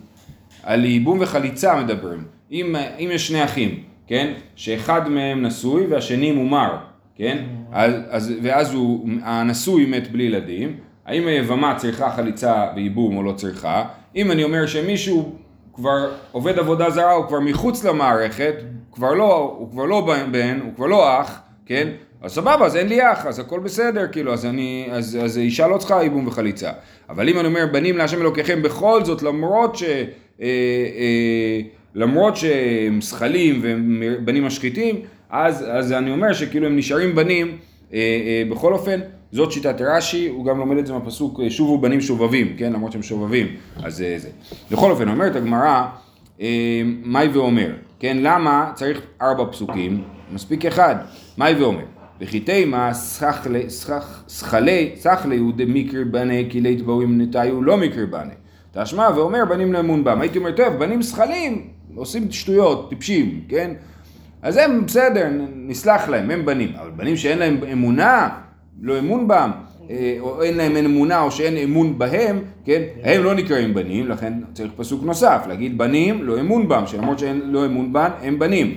על 0.63 0.85
ייבום 0.85 1.19
וחליצה 1.21 1.81
מדברים. 1.83 2.25
אם, 2.53 2.77
אם 2.99 3.09
יש 3.13 3.29
שני 3.29 3.45
אחים, 3.45 3.83
כן? 4.11 4.33
שאחד 4.57 5.09
מהם 5.09 5.43
נשוי 5.43 5.87
והשני 5.87 6.33
מומר, 6.33 6.77
כן? 7.15 7.45
אז, 7.73 7.95
אז, 8.09 8.33
ואז 8.43 8.75
הוא, 8.75 9.09
הנשוי 9.23 9.87
מת 9.87 10.11
בלי 10.13 10.25
ילדים, 10.25 10.77
האם 11.07 11.27
היבמה 11.27 11.75
צריכה 11.77 12.11
חליצה 12.11 12.67
וייבום 12.77 13.17
או 13.17 13.23
לא 13.23 13.33
צריכה? 13.33 13.85
אם 14.17 14.31
אני 14.31 14.45
אומר 14.45 14.67
שמישהו 14.67 15.33
כבר 15.73 16.11
עובד 16.33 16.59
עבודה 16.59 16.91
זרה, 16.91 17.13
הוא 17.13 17.27
כבר 17.27 17.41
מחוץ 17.41 17.85
למערכת, 17.85 18.55
כבר 18.93 19.15
לא, 19.15 19.57
הוא 19.59 19.71
כבר 19.71 19.85
לא 19.85 20.07
בן, 20.31 20.61
הוא 20.65 20.75
כבר 20.75 20.87
לא 20.87 21.21
אח, 21.21 21.41
כן? 21.67 21.89
אז 22.23 22.33
סבבה, 22.33 22.67
אז 22.67 22.77
אין 22.77 22.89
לי 22.89 23.13
אח, 23.13 23.27
אז 23.27 23.39
הכל 23.39 23.61
בסדר, 23.61 24.07
כאילו, 24.13 24.33
אז 24.33 24.47
אני, 24.47 24.89
אז, 24.93 25.19
אז 25.23 25.39
אישה 25.39 25.67
לא 25.67 25.79
צריכה 25.79 26.03
ייבום 26.03 26.27
וחליצה. 26.27 26.71
אבל 27.09 27.29
אם 27.29 27.39
אני 27.39 27.47
אומר, 27.47 27.67
בנים 27.73 27.97
להשם 27.97 28.21
אלוקיכם 28.21 28.63
בכל 28.63 29.05
זאת, 29.05 29.23
למרות 29.23 29.77
ש... 29.77 29.83
אה, 29.83 30.07
אה, 30.41 31.61
למרות 31.95 32.37
שהם 32.37 33.01
זכלים 33.01 33.61
והם 33.63 34.03
בנים 34.25 34.45
משחיתים, 34.45 34.97
אז, 35.31 35.65
אז 35.69 35.93
אני 35.93 36.11
אומר 36.11 36.33
שכאילו 36.33 36.67
הם 36.67 36.77
נשארים 36.77 37.15
בנים, 37.15 37.57
אה, 37.93 37.99
אה, 37.99 38.43
בכל 38.51 38.73
אופן, 38.73 39.01
זאת 39.33 39.53
שיטת 39.53 39.81
רש"י, 39.81 40.29
הוא 40.29 40.45
גם 40.45 40.59
לומד 40.59 40.77
את 40.77 40.87
זה 40.87 40.93
מהפסוק 40.93 41.41
אה, 41.41 41.51
שובו 41.51 41.79
בנים 41.79 42.01
שובבים, 42.01 42.55
כן, 42.57 42.73
למרות 42.73 42.93
שהם 42.93 43.03
שובבים, 43.03 43.47
אז 43.83 44.03
אה, 44.03 44.15
זה. 44.19 44.29
בכל 44.71 44.91
אופן, 44.91 45.09
אומרת 45.09 45.37
הגמרא, 45.37 45.87
אה, 46.41 46.83
מאי 47.05 47.29
ואומר, 47.29 47.73
כן, 47.99 48.17
למה 48.21 48.73
צריך 48.75 49.01
ארבע 49.23 49.45
פסוקים, 49.53 50.03
מספיק 50.33 50.67
אחד, 50.67 50.97
מאי 51.39 51.55
ואומר, 51.55 51.85
וכי 52.21 52.41
תימא 52.41 52.91
שכלי 54.29 55.37
הוא 55.39 55.53
דמיקרי 55.57 56.05
בני 56.05 56.47
כי 56.51 56.61
לית 56.61 56.83
באו 56.83 57.03
אם 57.03 57.21
נטעיו 57.21 57.63
לא 57.63 57.77
מקרי 57.77 58.07
בני. 58.07 58.33
תשמע 58.73 59.09
ואומר 59.17 59.45
בנים 59.45 59.73
לאמון 59.73 60.05
בם. 60.05 60.21
הייתי 60.21 60.39
אומר, 60.39 60.53
טוב, 60.53 60.75
בנים 60.79 61.03
זכלים, 61.03 61.69
עושים 61.95 62.31
שטויות, 62.31 62.89
טיפשים, 62.89 63.41
כן? 63.49 63.71
אז 64.43 64.57
הם 64.57 64.87
בסדר, 64.87 65.29
נסלח 65.55 66.09
להם, 66.09 66.31
הם 66.31 66.47
בנים. 66.47 66.73
אבל 66.81 66.91
בנים 66.97 67.17
שאין 67.17 67.39
להם 67.39 67.57
אמונה, 67.73 68.29
לא 68.81 68.99
אמון 68.99 69.29
בם, 69.29 69.51
אה, 69.91 70.17
או 70.21 70.43
אין 70.43 70.57
להם 70.57 70.77
אמונה 70.77 71.21
או 71.21 71.31
שאין 71.31 71.57
אמון 71.57 71.99
בהם, 71.99 72.39
כן? 72.65 72.83
הם 73.03 73.25
לא 73.25 73.35
נקראים 73.35 73.75
בנים, 73.75 74.09
לכן 74.09 74.33
צריך 74.53 74.73
פסוק 74.77 75.05
נוסף, 75.05 75.45
להגיד 75.49 75.79
בנים, 75.79 76.23
לא 76.23 76.41
אמון 76.41 76.69
בם, 76.69 76.83
שלמרות 76.87 77.19
שאין 77.19 77.41
לא 77.45 77.67
אמון 77.67 77.93
בם, 77.93 78.11
הם 78.23 78.39
בנים. 78.39 78.75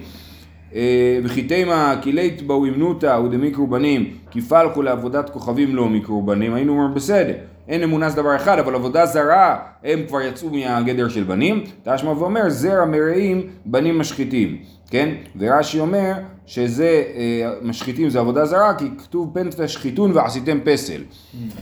אה, 0.76 1.20
וכי 1.24 1.44
תימא 1.44 1.96
כי 2.02 2.12
לית 2.12 2.42
באו 2.42 2.68
ימנותא 2.68 3.20
ודמיקרו 3.26 3.68
בנים 3.68 4.14
כי 4.32 4.42
פלחו 4.42 4.82
לעבודת 4.82 5.30
כוכבים 5.30 5.76
לא 5.76 5.90
מיקרו 5.90 6.22
בנים 6.22 6.54
היינו 6.54 6.74
אומרים 6.74 6.94
בסדר 6.94 7.34
אין 7.68 7.84
אמונה 7.84 8.10
זה 8.10 8.16
דבר 8.16 8.36
אחד 8.36 8.60
אבל 8.60 8.76
עבודה 8.76 9.06
זרה 9.06 9.60
הם 9.84 10.00
כבר 10.08 10.22
יצאו 10.22 10.50
מהגדר 10.50 11.10
של 11.10 11.24
בנים 11.24 11.64
תשמע 11.84 12.12
ואומר 12.12 12.50
זרע 12.50 12.86
מרעים 12.86 13.50
בנים 13.66 14.00
משחיתים 14.00 14.58
כן 14.90 15.10
ורש"י 15.38 15.80
אומר 15.80 16.14
שזה 16.46 17.04
אה, 17.16 17.52
משחיתים 17.62 18.10
זה 18.10 18.20
עבודה 18.20 18.46
זרה 18.46 18.74
כי 18.74 18.86
כתוב 18.98 19.32
פן 19.34 19.50
תשחיתון 19.50 20.12
ועשיתם 20.12 20.60
פסל 20.64 21.02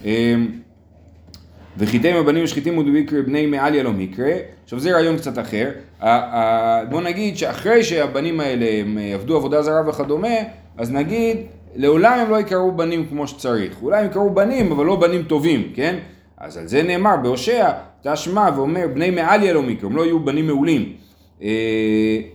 אה, 0.05 0.35
וחיתם 1.77 2.15
הבנים 2.15 2.43
השחיתים 2.43 2.77
ודביקרי 2.77 3.21
בני 3.21 3.45
מעליה 3.45 3.83
לא 3.83 3.93
מקרה. 3.93 4.31
עכשיו 4.63 4.79
זה 4.79 4.91
רעיון 4.91 5.17
קצת 5.17 5.39
אחר. 5.39 5.71
בוא 6.89 7.01
נגיד 7.01 7.37
שאחרי 7.37 7.83
שהבנים 7.83 8.39
האלה 8.39 8.65
הם 8.81 8.97
אה, 8.97 9.13
עבדו 9.13 9.35
עבודה 9.35 9.61
זרה 9.61 9.89
וכדומה, 9.89 10.27
אז 10.77 10.91
נגיד 10.91 11.37
לעולם 11.75 12.19
הם 12.19 12.29
לא 12.29 12.39
יקראו 12.39 12.71
בנים 12.71 13.05
כמו 13.09 13.27
שצריך. 13.27 13.81
אולי 13.81 13.99
הם 14.01 14.05
יקראו 14.05 14.29
בנים, 14.33 14.71
אבל 14.71 14.85
לא 14.85 14.95
בנים 14.95 15.23
טובים, 15.23 15.71
כן? 15.75 15.97
אז 16.37 16.57
על 16.57 16.67
זה 16.67 16.83
נאמר 16.83 17.15
בהושע, 17.23 17.69
תשמע 18.03 18.49
ואומר 18.55 18.87
בני 18.93 19.09
מעליה 19.09 19.53
לא 19.53 19.61
מקרה, 19.61 19.89
הם 19.89 19.95
לא 19.95 20.05
יהיו 20.05 20.19
בנים 20.19 20.47
מעולים. 20.47 20.93
אה, 21.43 21.47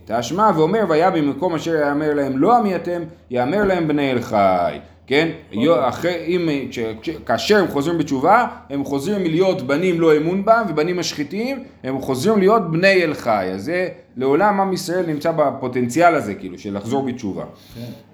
תשמע 0.05 0.51
ואומר 0.55 0.83
והיה 0.89 1.11
במקום 1.11 1.55
אשר 1.55 1.75
יאמר 1.75 2.13
להם 2.13 2.37
לא 2.37 2.57
עמי 2.57 2.75
אתם, 2.75 3.01
יאמר 3.31 3.63
להם 3.63 3.87
בני 3.87 4.11
אל 4.11 4.21
חי. 4.21 4.77
כן? 5.07 5.29
יו- 5.51 5.87
אחרי, 5.87 6.15
אם, 6.27 6.49
כש, 6.71 6.79
כש, 7.01 7.09
כאשר 7.25 7.57
הם 7.57 7.67
חוזרים 7.67 7.97
בתשובה, 7.97 8.47
הם 8.69 8.83
חוזרים 8.83 9.23
מלהיות 9.23 9.61
בנים 9.61 10.01
לא 10.01 10.17
אמון 10.17 10.45
בם 10.45 10.63
ובנים 10.69 10.99
משחיתים, 10.99 11.63
הם 11.83 12.01
חוזרים 12.01 12.39
להיות 12.39 12.71
בני 12.71 13.03
אל 13.03 13.13
חי. 13.13 13.47
אז 13.53 13.63
זה 13.63 13.87
לעולם 14.17 14.61
עם 14.61 14.73
ישראל 14.73 15.05
נמצא 15.05 15.31
בפוטנציאל 15.31 16.15
הזה, 16.15 16.33
כאילו, 16.33 16.57
של 16.57 16.77
לחזור 16.77 17.05
בתשובה. 17.05 17.43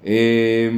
אה, 0.05 0.69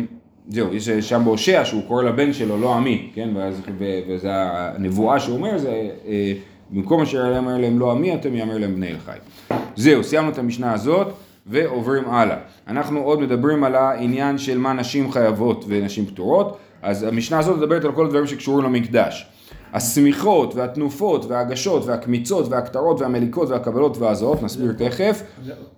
זהו, 0.50 0.74
יש 0.74 0.90
שם 0.90 1.22
בהושע 1.25 1.66
שהוא 1.66 1.82
קורא 1.88 2.04
לבן 2.04 2.34
שלו 2.34 2.58
לא 2.58 2.75
עמי, 2.75 3.12
כן? 3.14 3.30
ואז, 3.36 3.62
וזה 4.10 4.30
הנבואה 4.32 5.20
שהוא 5.20 5.36
אומר, 5.36 5.58
זה 5.58 5.90
אה, 6.08 6.34
במקום 6.70 7.02
אשר 7.02 7.32
יאמר 7.36 7.58
להם 7.58 7.80
לא 7.80 7.92
עמי, 7.92 8.16
אתם 8.16 8.36
יאמר 8.36 8.58
להם 8.58 8.75
בני 8.75 8.88
אל 8.88 8.98
חי. 9.06 9.18
זהו, 9.75 10.04
סיימנו 10.04 10.30
את 10.30 10.38
המשנה 10.38 10.74
הזאת. 10.74 11.08
ועוברים 11.48 12.10
הלאה. 12.10 12.38
אנחנו 12.68 13.00
עוד 13.00 13.20
מדברים 13.20 13.64
על 13.64 13.75
העניין 13.75 14.38
של 14.38 14.58
מה 14.58 14.74
נשים 14.74 15.12
חייבות 15.12 15.66
ונשים 15.68 16.06
פטורות, 16.06 16.58
אז 16.82 17.04
המשנה 17.04 17.40
הזאת 17.40 17.58
מדברת 17.58 17.86
על 17.86 17.92
כל 17.92 18.06
הדברים 18.06 18.28
שקשורים 18.28 18.66
למקדש. 18.66 19.28
השמיכות 19.74 20.56
והתנופות 20.56 21.25
וההגשות 21.25 21.86
והקמיצות 21.86 22.48
והקטרות 22.50 23.02
והמליקות 23.02 23.50
והקבלות 23.50 23.98
והזעות, 23.98 24.44
נסביר 24.44 24.74
תכף. 24.78 25.24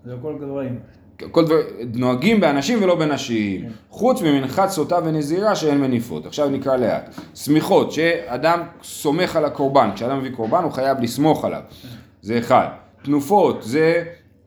זה 0.05 0.13
הכל 0.13 0.33
גברים. 0.39 0.79
כל 1.31 1.45
דבר, 1.45 1.61
נוהגים 1.95 2.39
באנשים 2.39 2.83
ולא 2.83 2.95
בנשים, 2.95 3.65
חוץ 3.89 4.21
ממנחת 4.21 4.69
סוטה 4.69 4.99
ונזירה 5.05 5.55
שאין 5.55 5.81
מניפות. 5.81 6.25
עכשיו 6.25 6.49
נקרא 6.49 6.75
לאט. 6.77 7.15
שמיכות, 7.35 7.91
שאדם 7.91 8.59
סומך 8.83 9.35
על 9.35 9.45
הקורבן, 9.45 9.89
כשאדם 9.95 10.19
מביא 10.19 10.31
קורבן 10.31 10.63
הוא 10.63 10.71
חייב 10.71 11.01
לסמוך 11.01 11.45
עליו, 11.45 11.61
זה 12.21 12.37
אחד. 12.37 12.67
תנופות, 13.03 13.63
זה 13.63 14.03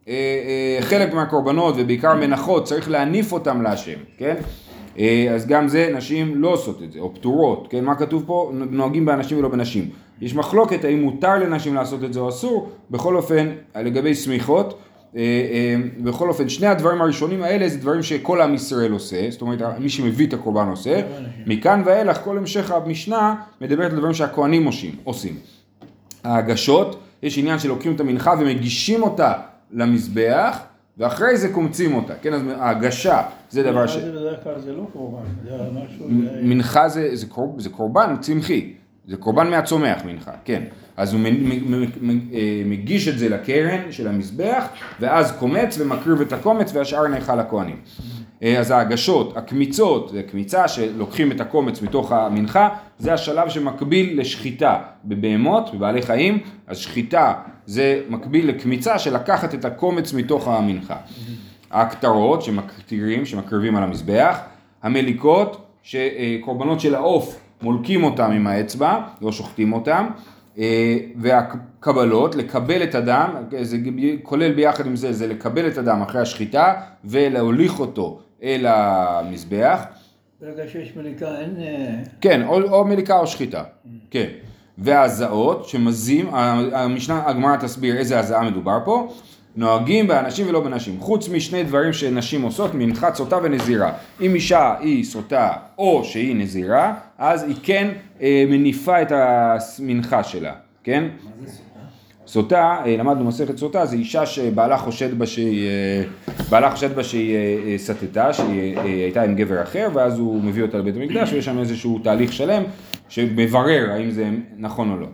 אה, 0.09 0.15
אה, 0.15 0.83
חלק 0.83 1.15
מהקורבנות 1.15 1.75
ובעיקר 1.79 2.15
מנחות, 2.15 2.65
צריך 2.65 2.91
להניף 2.91 3.33
אותם 3.33 3.62
להשם, 3.62 3.99
כן? 4.19 4.35
אה, 4.99 5.27
אז 5.35 5.47
גם 5.47 5.69
זה 5.69 5.91
נשים 5.95 6.43
לא 6.43 6.49
עושות 6.49 6.83
את 6.83 6.93
זה, 6.93 6.99
או 6.99 7.15
פטורות, 7.15 7.67
כן? 7.71 7.85
מה 7.85 7.95
כתוב 7.95 8.25
פה? 8.27 8.53
נוהגים 8.55 9.05
באנשים 9.05 9.39
ולא 9.39 9.49
בנשים. 9.49 9.89
יש 10.21 10.35
מחלוקת 10.35 10.85
האם 10.85 11.03
מותר 11.03 11.39
לנשים 11.39 11.75
לעשות 11.75 12.05
את 12.05 12.12
זה 12.12 12.21
או 12.21 12.29
אסור, 12.29 12.71
בכל 12.91 13.17
אופן, 13.17 13.50
לגבי 13.77 14.15
שמיכות, 14.15 14.69
אה, 14.73 14.89
בכל 16.02 16.29
אופן, 16.29 16.49
שני 16.49 16.67
הדברים 16.67 17.02
הראשונים 17.02 17.43
האלה 17.43 17.69
זה 17.69 17.79
דברים 17.79 18.02
שכל 18.02 18.40
עם 18.40 18.55
ישראל 18.55 18.93
עושה, 18.93 19.26
זאת 19.31 19.43
אומרת 19.43 19.59
מי 19.79 19.88
שמביא 19.88 20.26
את 20.26 20.33
הקורבן 20.33 20.69
עושה, 20.69 21.00
מכאן 21.47 21.83
ואילך 21.85 22.19
כל 22.25 22.38
המשך 22.38 22.71
המשנה 22.71 23.35
מדברת 23.61 23.90
על 23.90 23.97
דברים 23.99 24.14
שהכוהנים 24.14 24.64
עושים. 24.64 24.95
עושים. 25.05 25.35
ההגשות, 26.25 27.00
יש 27.23 27.38
עניין 27.38 27.59
שלוקחים 27.59 27.95
את 27.95 28.00
המנחה 28.00 28.35
ומגישים 28.40 29.02
אותה 29.02 29.33
למזבח, 29.73 30.59
ואחרי 30.99 31.37
זה 31.37 31.49
קומצים 31.52 31.95
אותה, 31.95 32.14
כן, 32.23 32.33
אז 32.33 32.43
ההגשה 32.59 33.23
זה 33.50 33.62
דבר 33.62 33.87
ש... 33.87 33.97
זה 33.97 34.12
בדרך 34.12 34.45
כלל 34.45 34.61
זה 34.61 34.73
לא 34.73 34.87
קורבן, 34.93 35.23
זה 35.45 35.50
משהו... 35.73 36.07
זה- 36.09 36.40
מנחה 36.43 36.88
זה, 36.88 37.17
זה, 37.17 37.26
קור, 37.26 37.55
זה 37.59 37.69
קורבן 37.71 38.17
צמחי, 38.21 38.73
זה 39.09 39.17
קורבן 39.17 39.50
מהצומח 39.50 40.05
מנחה, 40.05 40.31
כן. 40.45 40.62
אז 41.00 41.12
הוא 41.12 41.21
אה, 41.26 42.62
מגיש 42.64 43.09
את 43.09 43.19
זה 43.19 43.28
לקרן 43.28 43.92
של 43.92 44.09
המזבח, 44.09 44.64
ואז 45.00 45.33
קומץ 45.33 45.78
ומקריב 45.80 46.21
את 46.21 46.33
הקומץ 46.33 46.71
והשאר 46.75 47.07
נאכל 47.07 47.37
לכהנים. 47.37 47.76
אה, 48.42 48.59
אז 48.59 48.71
ההגשות, 48.71 49.37
הקמיצות, 49.37 50.09
זה 50.09 50.23
קמיצה 50.23 50.69
שלוקחים 50.69 51.33
את 51.33 51.40
הקומץ 51.40 51.83
מתוך 51.83 52.12
המנחה, 52.12 52.69
זה 52.99 53.14
השלב 53.14 53.49
שמקביל 53.49 54.21
לשחיטה 54.21 54.78
בבהמות, 55.04 55.75
בבעלי 55.75 56.02
חיים, 56.02 56.38
אז 56.66 56.78
שחיטה 56.78 57.35
זה 57.66 58.00
מקביל 58.09 58.49
לקמיצה 58.49 58.99
של 58.99 59.14
לקחת 59.14 59.54
את 59.54 59.64
הקומץ 59.64 60.12
מתוך 60.12 60.49
המנחה. 60.49 60.97
ההקטרות 61.71 62.42
שמקטירים, 62.42 63.26
שמקריבים 63.26 63.76
על 63.76 63.83
המזבח, 63.83 64.38
המליקות, 64.83 65.66
שקורבנות 65.83 66.80
של 66.80 66.95
העוף 66.95 67.40
מולקים 67.62 68.04
אותם 68.04 68.30
עם 68.30 68.47
האצבע, 68.47 69.00
לא 69.23 69.33
שוחטים 69.33 69.73
אותם, 69.73 70.07
והקבלות, 71.16 72.35
לקבל 72.35 72.83
את 72.83 72.95
הדם, 72.95 73.35
זה 73.62 73.76
כולל 74.23 74.52
ביחד 74.52 74.87
עם 74.87 74.97
זה, 74.97 75.12
זה 75.12 75.26
לקבל 75.26 75.69
את 75.69 75.78
הדם 75.78 76.02
אחרי 76.02 76.21
השחיטה 76.21 76.75
ולהוליך 77.04 77.80
אותו 77.80 78.21
אל 78.42 78.66
המזבח, 78.69 79.85
ברגע 80.40 80.62
שיש 80.69 80.97
מליקה 80.97 81.38
אין... 81.38 81.57
אה, 81.59 81.95
כן, 82.21 82.42
או, 82.47 82.62
או 82.62 82.85
מליקה 82.85 83.19
או 83.19 83.26
שחיטה, 83.26 83.62
כן. 84.11 84.26
והזעות 84.78 85.64
שמזים, 85.64 86.28
המשנה, 86.73 87.23
הגמרא 87.26 87.57
תסביר 87.57 87.97
איזה 87.97 88.19
הזעה 88.19 88.50
מדובר 88.50 88.78
פה, 88.85 89.12
נוהגים 89.57 90.07
באנשים 90.07 90.49
ולא 90.49 90.61
בנשים, 90.61 91.00
חוץ 91.00 91.28
משני 91.28 91.64
דברים 91.64 91.92
שנשים 91.92 92.42
עושות, 92.42 92.71
מנחת 92.75 93.14
סוטה 93.14 93.38
ונזירה. 93.42 93.92
אם 94.21 94.35
אישה 94.35 94.75
היא 94.80 95.04
סוטה 95.04 95.52
או 95.78 96.04
שהיא 96.04 96.37
נזירה, 96.37 96.95
אז 97.19 97.42
היא 97.42 97.57
כן 97.62 97.88
אה, 98.23 98.45
מניפה 98.49 99.02
את 99.02 99.12
המנחה 99.12 100.25
שלה, 100.25 100.52
כן? 100.85 101.04
מה 101.25 101.30
זה 101.47 101.52
סוטה? 101.52 101.64
סוטה, 102.26 102.76
אה, 102.87 102.97
למדנו 102.97 103.25
מסכת 103.25 103.59
סוטה, 103.59 103.87
זה 103.87 103.97
אישה 103.97 104.26
שבעלה 104.26 104.78
חושד 104.78 105.19
בה 105.19 105.26
שהיא, 105.26 105.69
אה, 106.52 106.71
חושד 106.71 106.97
בה 106.97 107.04
שהיא 107.04 107.35
אה, 107.35 107.59
אה, 107.66 107.78
סטתה, 107.78 108.33
שהיא 108.33 108.76
אה, 108.76 108.83
הייתה 108.83 109.23
עם 109.23 109.35
גבר 109.35 109.62
אחר, 109.62 109.88
ואז 109.95 110.19
הוא 110.19 110.42
מביא 110.42 110.62
אותה 110.62 110.78
לבית 110.78 110.97
המקדש, 110.97 111.33
ויש 111.33 111.45
שם 111.45 111.59
איזשהו 111.59 111.99
תהליך 111.99 112.33
שלם 112.33 112.62
שמברר 113.09 113.90
האם 113.90 114.11
זה 114.11 114.30
נכון 114.57 114.90
או 114.90 114.97
לא. 114.97 115.07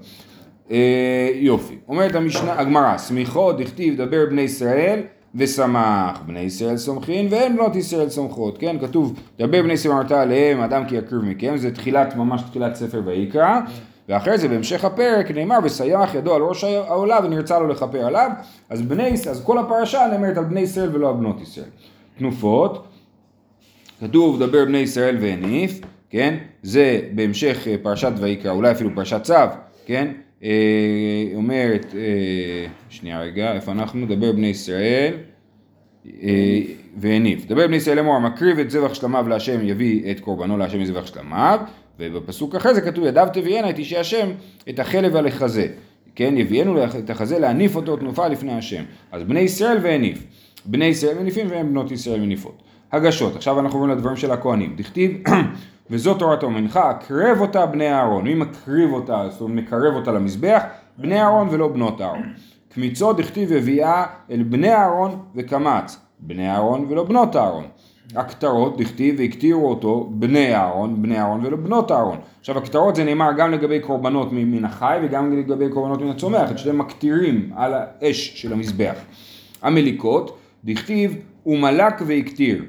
אה, 0.70 1.30
יופי, 1.34 1.74
אומרת 1.88 2.14
המשנה, 2.14 2.60
הגמרא, 2.60 2.98
סמיכות, 2.98 3.58
דכתיב, 3.58 3.96
דבר 3.96 4.26
בני 4.30 4.42
ישראל 4.42 5.00
ושמח, 5.34 6.20
בני 6.26 6.40
ישראל 6.40 6.76
סומכין 6.76 7.26
ואין 7.30 7.56
בנות 7.56 7.76
ישראל 7.76 8.08
סומכות, 8.08 8.58
כן, 8.58 8.76
כתוב, 8.80 9.20
דבר 9.38 9.62
בני 9.62 9.72
ישראל 9.72 9.94
אמרת 9.94 10.12
עליהם, 10.12 10.60
אדם 10.60 10.84
כי 10.88 10.96
יקריב 10.96 11.22
מכם, 11.22 11.56
זה 11.56 11.74
תחילת, 11.74 12.16
ממש 12.16 12.42
תחילת 12.42 12.74
ספר 12.74 13.02
ויקרא, 13.04 13.60
ואחרי 14.08 14.38
זה 14.38 14.48
בהמשך 14.48 14.84
הפרק 14.84 15.30
נאמר 15.30 15.58
וסייח 15.64 16.14
ידו 16.14 16.34
על 16.34 16.42
ראש 16.42 16.64
העולה 16.64 17.18
ונרצה 17.24 17.58
לו 17.58 17.68
לכפר 17.68 18.06
עליו, 18.06 18.30
אז 18.70 18.82
בני, 18.82 19.12
אז 19.30 19.44
כל 19.44 19.58
הפרשה 19.58 20.06
נאמרת 20.12 20.36
על 20.36 20.44
בני 20.44 20.60
ישראל 20.60 20.88
ולא 20.92 21.08
על 21.08 21.14
בנות 21.14 21.40
ישראל. 21.40 21.68
תנופות, 22.18 22.86
כתוב 24.00 24.38
דבר 24.38 24.64
בני 24.64 24.78
ישראל 24.78 25.16
והניף, 25.20 25.80
כן? 26.10 26.34
זה 26.62 27.00
בהמשך 27.14 27.68
אה, 27.68 27.76
פרשת 27.82 28.12
ויקרא, 28.20 28.52
אולי 28.52 28.70
אפילו 28.70 28.90
פרשת 28.94 29.22
צו, 29.22 29.34
כן? 29.86 30.12
אה, 30.42 30.50
אומרת, 31.34 31.94
אה, 31.94 32.66
שנייה 32.88 33.20
רגע, 33.20 33.52
איפה 33.52 33.72
אנחנו? 33.72 34.06
דבר 34.06 34.32
בני 34.32 34.46
ישראל 34.46 35.14
אה, 36.22 36.60
והניף. 36.96 37.46
דבר 37.46 37.66
בני 37.66 37.76
ישראל 37.76 37.96
לאמור, 37.96 38.18
מקריב 38.18 38.58
את 38.58 38.70
זבח 38.70 38.94
שלמיו 38.94 39.28
להשם 39.28 39.68
יביא 39.68 40.10
את 40.10 40.20
קורבנו 40.20 40.58
להשם 40.58 40.80
מזבח 40.80 41.06
שלמיו, 41.06 41.60
ובפסוק 41.98 42.54
אחרי 42.54 42.74
זה 42.74 42.80
כתוב 42.80 43.04
ידיו 43.04 43.28
תביאנה 43.32 43.70
את 43.70 43.78
אישי 43.78 43.96
השם 43.96 44.28
את 44.68 44.78
החלב 44.78 45.16
על 45.16 45.26
החזה. 45.26 45.66
כן, 46.14 46.34
יביאנו 46.36 46.84
את 46.84 47.10
החזה 47.10 47.38
להניף 47.38 47.76
אותו 47.76 47.96
תנופה 47.96 48.28
לפני 48.28 48.52
השם. 48.52 48.84
אז 49.12 49.22
בני 49.22 49.40
ישראל 49.40 49.78
והניף. 49.82 50.22
בני 50.64 50.84
ישראל 50.84 51.18
מניפים 51.18 51.46
והם 51.50 51.68
בנות 51.68 51.90
ישראל 51.90 52.20
מניפות. 52.20 52.62
הגשות, 52.92 53.36
עכשיו 53.36 53.60
אנחנו 53.60 53.78
עוברים 53.78 53.96
לדברים 53.96 54.16
של 54.16 54.30
הכהנים. 54.30 54.76
דכתיב, 54.76 55.22
וזאת 55.90 56.18
תורת 56.18 56.42
המנחה, 56.42 56.90
הקרב 56.90 57.40
אותה 57.40 57.66
בני 57.66 57.92
אהרון. 57.92 58.24
מי 58.24 58.34
מקריב 58.34 58.92
אותה, 58.92 59.26
זאת 59.30 59.40
אומרת 59.40 59.64
מקרב 59.64 59.94
אותה 59.94 60.12
למזבח? 60.12 60.62
בני 60.98 61.20
אהרון 61.20 61.48
ולא 61.50 61.68
בנות 61.68 62.00
אהרון. 62.00 62.32
קמיצות 62.74 63.16
דכתיב 63.16 63.52
הביאה 63.52 64.06
אל 64.30 64.42
בני 64.42 64.74
אהרון 64.74 65.18
וקמץ. 65.34 65.98
בני 66.20 66.50
אהרון 66.50 66.86
ולא 66.88 67.04
בנות 67.04 67.36
אהרון. 67.36 67.64
הכתרות 68.14 68.80
דכתיב 68.80 69.14
והקטירו 69.18 69.70
אותו 69.70 70.10
בני 70.12 70.54
אהרון, 70.54 71.02
בני 71.02 71.18
אהרון 71.18 71.46
ולא 71.46 71.56
בנות 71.56 71.92
אהרון. 71.92 72.18
עכשיו 72.40 72.58
הכתרות 72.58 72.96
זה 72.96 73.04
נאמר 73.04 73.30
גם 73.36 73.52
לגבי 73.52 73.80
קורבנות 73.80 74.28
מן 74.32 74.64
החי 74.64 74.98
וגם 75.02 75.38
לגבי 75.38 75.68
קורבנות 75.68 76.00
מן 76.00 76.10
הצומח, 76.10 76.50
את 76.50 76.58
שניהם 76.58 76.78
מקטירים 76.78 77.50
על 77.56 77.72
האש 77.74 78.42
של 78.42 78.52
המזבח. 78.52 78.94
המליקות, 79.62 80.38
דכתיב 80.64 81.16
ומלק 81.46 81.94
והקטיר. 82.06 82.64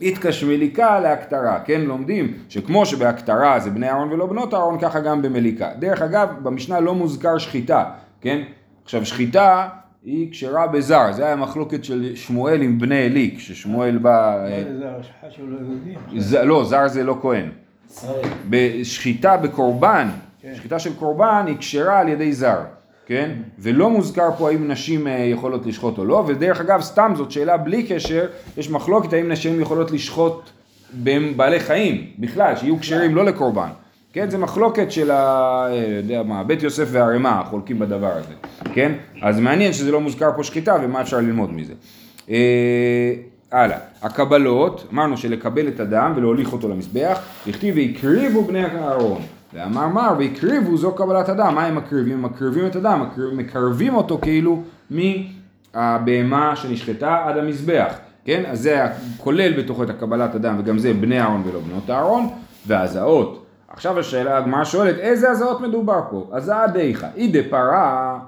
איתקש 0.00 0.44
מליקה 0.44 1.00
להקטרה, 1.00 1.60
כן 1.64 1.80
לומדים 1.80 2.32
שכמו 2.48 2.86
שבהקטרה 2.86 3.60
זה 3.60 3.70
בני 3.70 3.88
אהרון 3.88 4.12
ולא 4.12 4.26
בנות 4.26 4.54
אהרון, 4.54 4.78
ככה 4.80 5.00
גם 5.00 5.22
במליקה. 5.22 5.68
דרך 5.78 6.02
אגב, 6.02 6.28
במשנה 6.42 6.80
לא 6.80 6.94
מוזכר 6.94 7.38
שחיטה, 7.38 7.84
כן? 8.20 8.42
עכשיו 8.84 9.06
שחיטה 9.06 9.68
היא 10.04 10.28
כשרה 10.32 10.66
בזר, 10.66 11.12
זה 11.12 11.26
היה 11.26 11.36
מחלוקת 11.36 11.84
של 11.84 12.12
שמואל 12.16 12.62
עם 12.62 12.78
בני 12.78 13.02
עלי, 13.02 13.34
כששמואל 13.36 13.98
בא... 13.98 14.44
אה, 14.46 14.62
זה 14.78 14.88
השחת 15.00 15.30
של 15.32 15.42
היהודים. 15.60 15.98
ז- 16.20 16.34
לא, 16.34 16.64
זר 16.64 16.88
זה 16.88 17.04
לא 17.04 17.18
כהן. 17.22 17.48
ישראל. 17.90 18.20
בשחיטה 18.50 19.36
בקורבן, 19.36 20.08
כן. 20.42 20.52
שחיטה 20.54 20.78
של 20.78 20.94
קורבן 20.94 21.44
היא 21.46 21.56
כשרה 21.58 21.98
על 21.98 22.08
ידי 22.08 22.32
זר, 22.32 22.60
כן? 23.06 23.30
ולא 23.58 23.90
מוזכר 23.90 24.28
פה 24.38 24.50
האם 24.50 24.68
נשים 24.68 25.06
אה, 25.06 25.12
יכולות 25.12 25.66
לשחוט 25.66 25.98
או 25.98 26.04
לא, 26.04 26.24
ודרך 26.26 26.60
אגב, 26.60 26.80
סתם 26.80 27.12
זאת 27.16 27.30
שאלה 27.30 27.56
בלי 27.56 27.82
קשר, 27.82 28.26
יש 28.56 28.70
מחלוקת 28.70 29.12
האם 29.12 29.28
נשים 29.28 29.60
יכולות 29.60 29.90
לשחוט 29.90 30.50
בעלי 31.36 31.60
חיים, 31.60 32.06
בכלל, 32.18 32.56
שיהיו 32.56 32.80
כשרים 32.80 33.14
לא 33.14 33.24
לקורבן. 33.24 33.68
כן, 34.12 34.30
זה 34.30 34.38
מחלוקת 34.38 34.92
של 34.92 35.10
ה... 35.10 35.16
אה, 35.70 35.96
יודע 35.96 36.22
מה, 36.22 36.44
בית 36.44 36.62
יוסף 36.62 36.88
והערימה 36.90 37.42
חולקים 37.50 37.78
בדבר 37.78 38.12
הזה, 38.12 38.34
כן? 38.74 38.92
אז 39.22 39.40
מעניין 39.40 39.72
שזה 39.72 39.92
לא 39.92 40.00
מוזכר 40.00 40.30
פה 40.36 40.42
שחיטה 40.42 40.76
ומה 40.82 41.00
אפשר 41.00 41.16
ללמוד 41.16 41.52
מזה. 41.52 41.72
אה, 42.30 43.12
הלאה, 43.52 43.78
הקבלות, 44.02 44.86
אמרנו 44.92 45.16
שלקבל 45.16 45.68
את 45.68 45.80
הדם 45.80 46.12
ולהוליך 46.16 46.52
אותו 46.52 46.68
למזבח, 46.68 47.18
הכתיב 47.46 47.74
והקריבו 47.76 48.44
בני 48.44 48.64
אהרון. 48.64 49.22
ואמר 49.54 49.88
מר 49.88 50.14
והקריבו 50.18 50.76
זו 50.76 50.92
קבלת 50.94 51.28
הדם, 51.28 51.52
מה 51.54 51.64
הם 51.66 51.74
מקריבים? 51.76 52.12
הם 52.18 52.22
מקריבים 52.22 52.66
את 52.66 52.76
מקריב- 52.76 53.34
מקרבים 53.34 53.94
אותו 53.94 54.18
כאילו 54.22 54.62
מהבהמה 54.90 56.56
שנשחטה 56.56 57.22
עד 57.24 57.36
המזבח, 57.36 57.94
כן? 58.24 58.42
אז 58.46 58.60
זה 58.60 58.86
כולל 59.18 59.58
בתוכו 59.58 59.82
את 59.82 59.90
הקבלת 59.90 60.34
הדם 60.34 60.56
וגם 60.58 60.78
זה 60.78 60.92
בני 60.94 61.20
אהרון 61.20 61.42
ולא 61.46 61.60
בנות 61.60 61.90
אהרון, 61.90 62.28
והזעות. 62.66 63.46
עכשיו 63.68 63.98
השאלה, 63.98 64.36
הגמרא 64.38 64.64
שואלת, 64.64 64.98
איזה 64.98 65.30
הזעות 65.30 65.60
מדובר 65.60 66.00
פה? 66.10 66.28
הזעה 66.32 66.66
דאיכא, 66.66 67.08
אי 67.16 67.28
דפרה, 67.28 68.18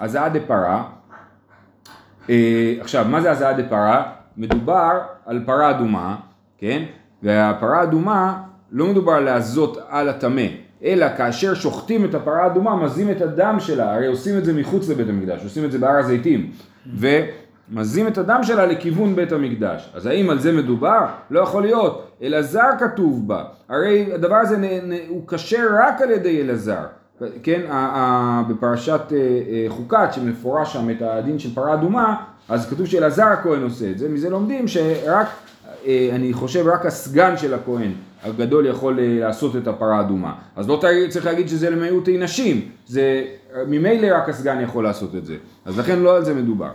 הזעה 0.00 0.28
דפרה, 0.28 0.84
אה, 2.30 2.74
עכשיו, 2.80 3.06
מה 3.08 3.20
זה 3.20 3.30
הזעה 3.30 3.52
דפרה? 3.52 4.02
מדובר 4.36 4.90
על 5.26 5.42
פרה 5.46 5.70
אדומה, 5.70 6.16
כן? 6.58 6.82
והפרה 7.22 7.80
האדומה, 7.80 8.42
לא 8.72 8.86
מדובר 8.86 9.12
על 9.12 9.24
להזות 9.24 9.78
על 9.88 10.08
הטמא, 10.08 10.42
אלא 10.84 11.06
כאשר 11.16 11.54
שוחטים 11.54 12.04
את 12.04 12.14
הפרה 12.14 12.42
האדומה, 12.42 12.76
מזים 12.76 13.10
את 13.10 13.22
הדם 13.22 13.56
שלה, 13.60 13.94
הרי 13.94 14.06
עושים 14.06 14.38
את 14.38 14.44
זה 14.44 14.52
מחוץ 14.52 14.88
לבית 14.88 15.08
המקדש, 15.08 15.44
עושים 15.44 15.64
את 15.64 15.72
זה 15.72 15.78
בהר 15.78 15.98
הזיתים, 15.98 16.50
ומזים 16.96 18.06
את 18.06 18.18
הדם 18.18 18.40
שלה 18.42 18.66
לכיוון 18.66 19.16
בית 19.16 19.32
המקדש. 19.32 19.90
אז 19.94 20.06
האם 20.06 20.30
על 20.30 20.38
זה 20.38 20.52
מדובר? 20.52 21.06
לא 21.30 21.40
יכול 21.40 21.62
להיות. 21.62 22.08
אלעזר 22.22 22.68
כתוב 22.78 23.28
בה, 23.28 23.44
הרי 23.68 24.08
הדבר 24.14 24.36
הזה 24.36 24.56
נ, 24.56 24.64
נ, 24.64 24.92
הוא 25.08 25.28
כשר 25.28 25.66
רק 25.78 26.02
על 26.02 26.10
ידי 26.10 26.42
אלעזר. 26.42 26.84
כן, 27.42 27.60
ה- 27.68 27.74
ה- 27.74 28.42
בפרשת 28.48 29.00
אה, 29.12 29.16
אה, 29.16 29.64
חוקת 29.68 30.08
שמפורש 30.12 30.72
שם 30.72 30.90
את 30.90 31.02
הדין 31.02 31.38
של 31.38 31.54
פרה 31.54 31.74
אדומה, 31.74 32.16
אז 32.48 32.70
כתוב 32.70 32.86
שאלעזר 32.86 33.26
הכהן 33.26 33.62
עושה 33.62 33.90
את 33.90 33.98
זה, 33.98 34.08
מזה 34.08 34.30
לומדים 34.30 34.68
שרק 34.68 35.26
אה, 35.86 36.08
אני 36.12 36.32
חושב 36.32 36.66
רק 36.68 36.86
הסגן 36.86 37.36
של 37.36 37.54
הכהן 37.54 37.92
הגדול 38.24 38.66
יכול 38.66 38.98
אה, 39.00 39.18
לעשות 39.20 39.56
את 39.56 39.66
הפרה 39.66 39.96
האדומה. 39.96 40.34
אז 40.56 40.68
לא 40.68 40.80
צריך 41.08 41.26
להגיד 41.26 41.48
שזה 41.48 41.70
למיעוטי 41.70 42.18
נשים, 42.18 42.60
זה 42.86 43.24
ממילא 43.66 44.16
רק 44.16 44.28
הסגן 44.28 44.60
יכול 44.60 44.84
לעשות 44.84 45.14
את 45.14 45.26
זה. 45.26 45.36
אז 45.64 45.78
לכן 45.78 45.98
לא 45.98 46.16
על 46.16 46.24
זה 46.24 46.34
מדובר. 46.34 46.70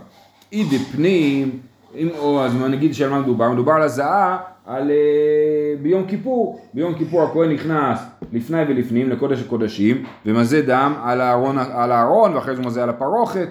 אי 0.52 0.64
דפנים, 0.64 1.58
אם, 1.94 2.08
או 2.18 2.44
אז 2.44 2.52
נגיד 2.56 2.94
שעל 2.94 3.10
מה 3.10 3.20
מדובר, 3.20 3.50
מדובר 3.50 3.72
על 3.72 3.82
הזעה 3.82 4.38
על, 4.66 4.90
אה, 4.90 5.76
ביום 5.82 6.06
כיפור, 6.06 6.60
ביום 6.74 6.94
כיפור 6.94 7.22
הכהן 7.22 7.52
נכנס 7.52 7.98
לפני 8.32 8.62
ולפנים 8.68 9.10
לקודש 9.10 9.42
הקודשים 9.42 10.04
ומזה 10.26 10.62
דם 10.62 10.94
על 11.02 11.20
הארון, 11.20 11.58
על 11.58 11.92
הארון 11.92 12.34
ואחרי 12.34 12.56
זה 12.56 12.62
מזה 12.62 12.82
על 12.82 12.88
הפרוכת, 12.88 13.48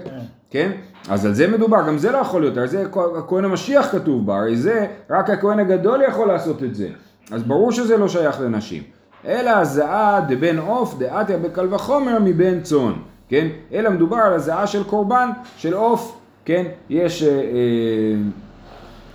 כן? 0.49 0.71
אז 1.09 1.25
על 1.25 1.33
זה 1.33 1.47
מדובר, 1.47 1.87
גם 1.87 1.97
זה 1.97 2.11
לא 2.11 2.17
יכול 2.17 2.41
להיות, 2.41 2.57
הרי 2.57 2.67
זה 2.67 2.85
הכהן 3.17 3.45
המשיח 3.45 3.91
כתוב 3.91 4.25
בה, 4.25 4.37
הרי 4.37 4.55
זה 4.55 4.85
רק 5.09 5.29
הכהן 5.29 5.59
הגדול 5.59 6.01
יכול 6.07 6.27
לעשות 6.27 6.63
את 6.63 6.75
זה, 6.75 6.89
אז 7.31 7.43
ברור 7.43 7.71
שזה 7.71 7.97
לא 7.97 8.07
שייך 8.07 8.39
לנשים. 8.41 8.83
אלא 9.25 9.49
הזעה 9.49 10.21
דבן 10.27 10.59
עוף 10.59 10.97
דעתיה 10.97 11.37
בקל 11.37 11.73
וחומר 11.73 12.17
מבן 12.23 12.61
צאן, 12.61 12.93
כן? 13.29 13.47
אלא 13.73 13.89
מדובר 13.89 14.17
על 14.17 14.33
הזעה 14.33 14.67
של 14.67 14.83
קורבן, 14.83 15.29
של 15.57 15.73
עוף, 15.73 16.17
כן? 16.45 16.65
יש 16.89 17.23
אה, 17.23 17.29
אה, 17.29 17.41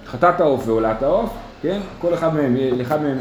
חטאת 0.06 0.40
העוף 0.40 0.68
ועולת 0.68 1.02
העוף, 1.02 1.30
כן? 1.62 1.80
כל 2.00 2.14
אחד 2.14 2.34
מהם, 2.34 2.56
לאחד 2.78 3.02
מהם 3.02 3.18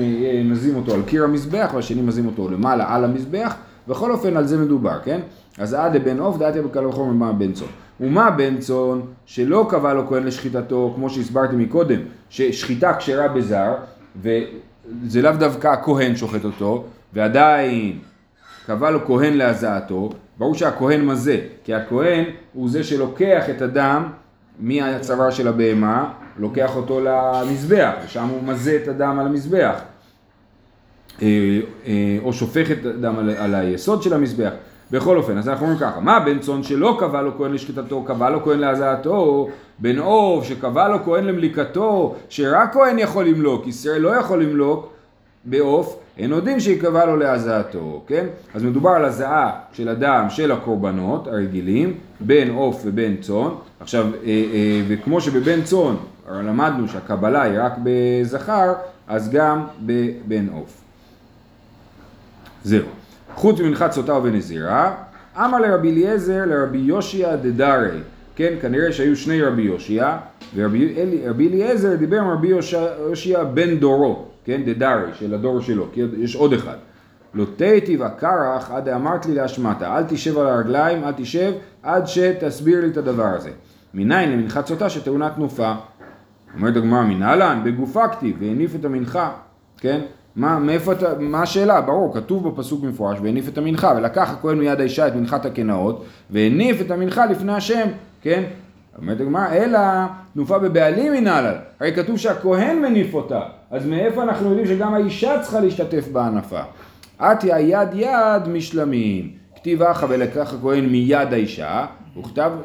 מזים 0.51 0.75
אותו 0.75 0.93
על 0.93 1.01
קיר 1.05 1.23
המזבח 1.23 1.71
והשני 1.73 2.01
מזים 2.01 2.25
אותו 2.25 2.49
למעלה 2.49 2.95
על 2.95 3.03
המזבח, 3.03 3.55
בכל 3.87 4.11
אופן 4.11 4.37
על 4.37 4.47
זה 4.47 4.57
מדובר, 4.57 4.99
כן? 5.03 5.19
אז 5.57 5.73
עד 5.73 6.03
בן 6.03 6.19
עוף 6.19 6.37
דעתיה 6.37 6.61
בקל 6.61 6.85
וחומר 6.85 7.13
מה 7.13 7.33
בן 7.33 7.51
צאן. 7.51 7.67
ומה 7.99 8.31
בן 8.31 8.57
צאן 8.57 8.99
שלא 9.25 9.67
קבע 9.69 9.93
לו 9.93 10.07
כהן 10.07 10.23
לשחיטתו, 10.23 10.91
כמו 10.95 11.09
שהסברתי 11.09 11.55
מקודם, 11.55 11.99
ששחיטה 12.29 12.93
כשרה 12.93 13.27
בזר, 13.27 13.73
וזה 15.03 15.21
לאו 15.21 15.31
דווקא 15.31 15.67
הכהן 15.67 16.15
שוחט 16.15 16.45
אותו, 16.45 16.85
ועדיין 17.13 17.99
קבע 18.65 18.91
לו 18.91 19.05
כהן 19.05 19.33
להזעתו, 19.33 20.09
ברור 20.37 20.55
שהכהן 20.55 21.05
מזה, 21.05 21.39
כי 21.63 21.73
הכהן 21.73 22.23
הוא 22.53 22.69
זה 22.69 22.83
שלוקח 22.83 23.49
את 23.49 23.61
הדם 23.61 24.03
מהצוואר 24.59 25.31
של 25.31 25.47
הבהמה, 25.47 26.13
לוקח 26.37 26.75
אותו 26.75 26.99
למזבח, 26.99 27.91
ושם 28.05 28.27
הוא 28.27 28.43
מזה 28.43 28.79
את 28.83 28.87
הדם 28.87 29.17
על 29.19 29.25
המזבח. 29.25 29.79
אה, 31.21 31.59
אה, 31.85 32.17
או 32.23 32.33
שופך 32.33 32.71
את 32.71 32.85
הדם 32.85 33.19
על, 33.19 33.29
על 33.29 33.55
היסוד 33.55 34.03
של 34.03 34.13
המזבח. 34.13 34.51
בכל 34.91 35.17
אופן, 35.17 35.37
אז 35.37 35.49
אנחנו 35.49 35.65
אומרים 35.65 35.81
ככה, 35.81 35.99
מה 35.99 36.19
בן 36.19 36.39
צאן 36.39 36.63
שלא 36.63 36.97
קבע 36.99 37.21
לו 37.21 37.37
כהן 37.37 37.53
לשחיטתו, 37.53 38.03
קבע 38.03 38.29
לו 38.29 38.43
כהן 38.43 38.59
להזעתו, 38.59 39.49
בן 39.79 39.99
עוף 39.99 40.45
שקבע 40.45 40.87
לו 40.87 41.03
כהן 41.03 41.23
למליקתו, 41.23 42.15
שרק 42.29 42.73
כהן 42.73 42.99
יכול 42.99 43.25
למלוק, 43.25 43.67
ישראל 43.67 44.01
לא 44.01 44.15
יכול 44.15 44.43
למלוק 44.43 44.89
בעוף, 45.45 45.99
אין 46.17 46.31
יודעים 46.31 46.59
שיקבע 46.59 47.05
לו 47.05 47.17
להזעתו, 47.17 48.03
כן? 48.07 48.25
אז 48.53 48.63
מדובר 48.63 48.89
על 48.89 49.05
הזעה 49.05 49.51
של 49.73 49.89
הדם 49.89 50.25
של 50.29 50.51
הקורבנות 50.51 51.27
הרגילים, 51.27 51.93
בין 52.19 52.51
עוף 52.51 52.81
ובין 52.85 53.17
צאן. 53.21 53.49
עכשיו, 53.79 54.05
אה, 54.05 54.27
אה, 54.27 54.81
וכמו 54.87 55.21
שבבן 55.21 55.61
צאן 55.61 55.95
למדנו 56.31 56.87
שהקבלה 56.87 57.41
היא 57.41 57.59
רק 57.59 57.73
בזכר, 57.83 58.73
אז 59.07 59.29
גם 59.29 59.63
בבן 59.85 60.47
עוף. 60.53 60.81
זהו. 62.63 62.96
חוץ 63.37 63.59
ממנחת 63.59 63.91
סוטה 63.91 64.13
ונזירה, 64.13 64.95
אמר 65.37 65.59
לרבי 65.59 65.91
אליעזר 65.91 66.45
לרבי 66.45 66.77
יושיע 66.77 67.35
דדרי, 67.35 67.99
כן, 68.35 68.53
כנראה 68.61 68.91
שהיו 68.91 69.15
שני 69.15 69.41
רבי 69.41 69.61
יושיע, 69.61 70.17
ורבי 70.55 70.93
אלי- 70.97 71.29
רבי 71.29 71.47
אליעזר 71.47 71.95
דיבר 71.95 72.19
עם 72.19 72.27
רבי 72.29 72.47
יושיע 72.47 73.43
בן 73.43 73.75
דורו, 73.77 74.25
כן, 74.45 74.61
דדרי, 74.65 75.13
של 75.13 75.33
הדור 75.33 75.61
שלו, 75.61 75.85
כי 75.93 76.01
יש 76.17 76.35
עוד 76.35 76.53
אחד. 76.53 76.75
לא 77.33 77.45
תיטיב 77.55 78.01
הקרח 78.01 78.71
עד 78.71 78.89
אמרת 78.89 79.25
לי 79.25 79.35
להשמטה, 79.35 79.97
אל 79.97 80.03
תשב 80.03 80.37
על 80.37 80.47
הרגליים, 80.47 81.03
אל 81.03 81.11
תשב, 81.17 81.53
עד 81.83 82.07
שתסביר 82.07 82.81
לי 82.81 82.87
את 82.87 82.97
הדבר 82.97 83.25
הזה. 83.35 83.49
מניין 83.93 84.31
למנחת 84.31 84.67
סוטה 84.67 84.89
שטעונה 84.89 85.29
תנופה? 85.29 85.73
אומרת 86.55 86.75
הגמרא 86.75 87.03
מנהלן, 87.03 87.61
בגופה 87.65 88.07
כתיב, 88.07 88.35
והניף 88.39 88.75
את 88.75 88.85
המנחה, 88.85 89.31
כן? 89.77 90.01
מה, 90.37 90.59
מאיפה 90.59 90.91
אתה, 90.91 91.13
מה 91.19 91.41
השאלה? 91.41 91.81
ברור, 91.81 92.13
כתוב 92.13 92.49
בפסוק 92.49 92.83
מפורש, 92.83 93.17
והניף 93.21 93.47
את 93.47 93.57
המנחה, 93.57 93.93
ולקח 93.97 94.31
הכהן 94.31 94.57
מיד 94.57 94.79
האישה 94.79 95.07
את 95.07 95.15
מנחת 95.15 95.45
הקנאות, 95.45 96.05
והניף 96.29 96.81
את 96.81 96.91
המנחה 96.91 97.25
לפני 97.25 97.53
השם, 97.53 97.87
כן? 98.21 98.43
אומרת 98.97 99.21
הגמרא, 99.21 99.47
אלא 99.53 99.79
תנופה 100.33 100.59
בבעלים 100.59 101.13
מנהלן, 101.13 101.55
הרי 101.79 101.93
כתוב 101.95 102.17
שהכהן 102.17 102.81
מניף 102.81 103.13
אותה, 103.13 103.41
אז 103.71 103.85
מאיפה 103.85 104.23
אנחנו 104.23 104.49
יודעים 104.49 104.67
שגם 104.67 104.93
האישה 104.93 105.39
צריכה 105.41 105.59
להשתתף 105.59 106.07
בהנפה? 106.11 106.61
עטיה 107.19 107.59
יד 107.59 107.89
יד 107.93 108.47
משלמים, 108.47 109.31
כתיב 109.55 109.81
אחא 109.83 110.05
ולקח 110.09 110.53
הכהן 110.53 110.85
מיד 110.85 111.33
האישה, 111.33 111.85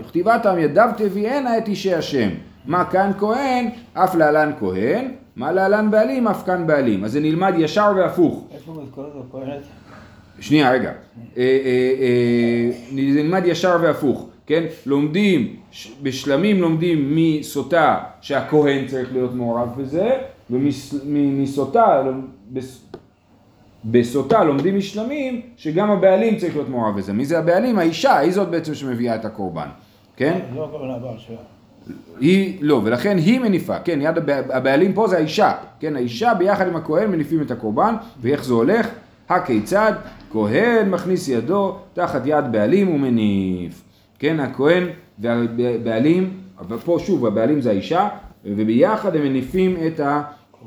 וכתיבתם 0.01 0.59
ידיו 0.59 0.91
תביאנה 0.97 1.59
את 1.59 1.69
אישי 1.69 1.95
השם. 1.95 2.29
מה 2.67 2.85
כאן 2.85 3.11
כהן, 3.19 3.69
אף 3.95 4.15
להלן 4.15 4.51
כהן, 4.61 5.09
מה 5.37 5.53
להלן 5.53 5.91
בעלים, 5.91 6.29
אף 6.29 6.47
כאן 6.47 6.67
בעלים. 6.67 7.05
אז 7.05 7.13
זה 7.13 7.21
נלמד 7.21 7.55
ישר 7.59 7.93
והפוך. 7.97 8.45
איפה? 8.55 8.73
שנייה, 10.41 10.73
רגע. 10.73 10.89
אה, 10.89 10.95
אה, 11.37 11.95
אה, 12.01 12.71
זה 13.13 13.23
נלמד 13.23 13.43
ישר 13.47 13.77
והפוך, 13.83 14.29
כן? 14.47 14.65
לומדים, 14.87 15.57
בשלמים 16.03 16.61
לומדים 16.61 17.17
מסוטה 17.17 17.99
שהכהן 18.21 18.87
צריך 18.87 19.13
להיות 19.13 19.35
מעורב 19.35 19.69
בזה, 19.77 20.11
ומסוטה, 20.51 22.03
בסוטה 23.85 24.45
לומדים 24.45 24.77
משלמים 24.79 25.41
שגם 25.57 25.91
הבעלים 25.91 26.37
צריך 26.37 26.55
להיות 26.57 26.69
מעורב 26.69 26.97
בזה. 26.97 27.13
מי 27.13 27.25
זה 27.25 27.39
הבעלים? 27.39 27.79
האישה, 27.79 28.19
היא 28.19 28.33
זאת 28.33 28.49
בעצם 28.49 28.75
שמביאה 28.75 29.15
את 29.15 29.25
הקורבן, 29.25 29.69
כן? 30.17 30.41
לא 30.55 30.65
הכוונה 30.65 30.99
בר 30.99 31.19
שלה. 31.19 31.37
היא, 32.21 32.59
לא, 32.61 32.81
ולכן 32.85 33.17
היא 33.17 33.41
מניפה, 33.41 33.79
כן, 33.79 33.99
יד 34.03 34.19
הבע, 34.19 34.41
הבעלים 34.57 34.93
פה 34.93 35.09
זה 35.09 35.17
האישה, 35.17 35.53
כן, 35.81 35.97
האישה 35.97 36.35
ביחד 36.35 36.69
עם 36.69 36.77
הכהן 36.77 37.11
מניפים 37.11 37.43
את 37.43 37.51
הקורבן, 37.51 37.95
ואיך 38.21 38.45
זה 38.45 38.53
הולך? 38.55 38.89
הכיצד? 39.29 39.93
כהן 40.33 40.91
מכניס 40.91 41.29
ידו 41.29 41.77
תחת 41.93 42.23
יד 42.25 42.45
בעלים 42.53 42.95
ומניף, 42.95 43.83
כן, 44.19 44.41
הכהן 44.41 44.87
והבעלים, 45.19 46.31
אבל 46.59 46.77
פה 46.79 46.99
שוב, 47.01 47.27
הבעלים 47.27 47.61
זה 47.61 47.71
האישה, 47.71 48.09
וביחד 48.45 49.17
הם 49.17 49.23
מניפים 49.23 49.77
את 49.87 50.01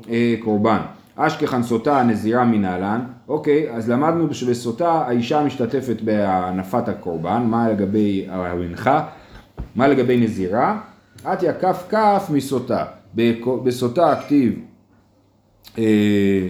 הקורבן. 0.08 0.78
אשכחן 1.16 1.62
סוטה 1.62 2.02
נזירה 2.02 2.44
מנהלן, 2.44 3.00
אוקיי, 3.28 3.70
אז 3.70 3.90
למדנו 3.90 4.34
שבסוטה 4.34 4.92
האישה 4.92 5.44
משתתפת 5.44 6.00
בהנפת 6.00 6.88
הקורבן, 6.88 7.42
מה 7.42 7.68
לגבי 7.68 8.26
המנחה? 8.30 9.06
מה 9.76 9.88
לגבי 9.88 10.16
נזירה? 10.16 10.78
עטיה 11.26 11.52
כף 11.52 11.86
כף 11.88 12.30
מסוטה. 12.32 12.84
בסוטה 13.64 14.12
הכתיב, 14.12 14.60
אה, 15.78 16.48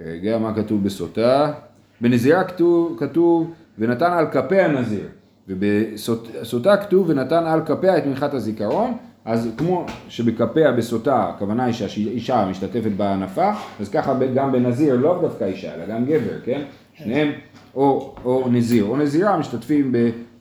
רגע, 0.00 0.38
מה 0.38 0.54
כתוב 0.54 0.84
בסוטה? 0.84 1.52
בנזירה 2.00 2.44
כתוב, 2.44 2.96
כתוב 2.98 3.52
ונתן 3.78 4.12
על 4.12 4.26
כפי 4.26 4.60
הנזיר. 4.60 5.08
ובסוטה 5.48 6.76
כתוב 6.76 7.08
ונתן 7.08 7.46
על 7.46 7.60
כפיה 7.66 7.98
את 7.98 8.06
מנחת 8.06 8.34
הזיכרון, 8.34 8.94
אז 9.24 9.48
כמו 9.56 9.86
שבכפיה 10.08 10.72
בסוטה, 10.72 11.28
הכוונה 11.28 11.64
היא 11.64 11.74
שהאישה 11.74 12.46
משתתפת 12.50 12.90
בהנפה, 12.96 13.50
אז 13.80 13.88
ככה 13.88 14.14
גם 14.34 14.52
בנזיר, 14.52 14.96
לא 14.96 15.18
דווקא 15.22 15.44
אישה, 15.44 15.74
אלא 15.74 15.86
גם 15.86 16.04
גבר, 16.04 16.40
כן? 16.44 16.62
שניהם 16.94 17.32
או, 17.74 18.14
או 18.24 18.48
נזיר 18.50 18.84
או 18.84 18.96
נזירה 18.96 19.36
משתתפים 19.36 19.92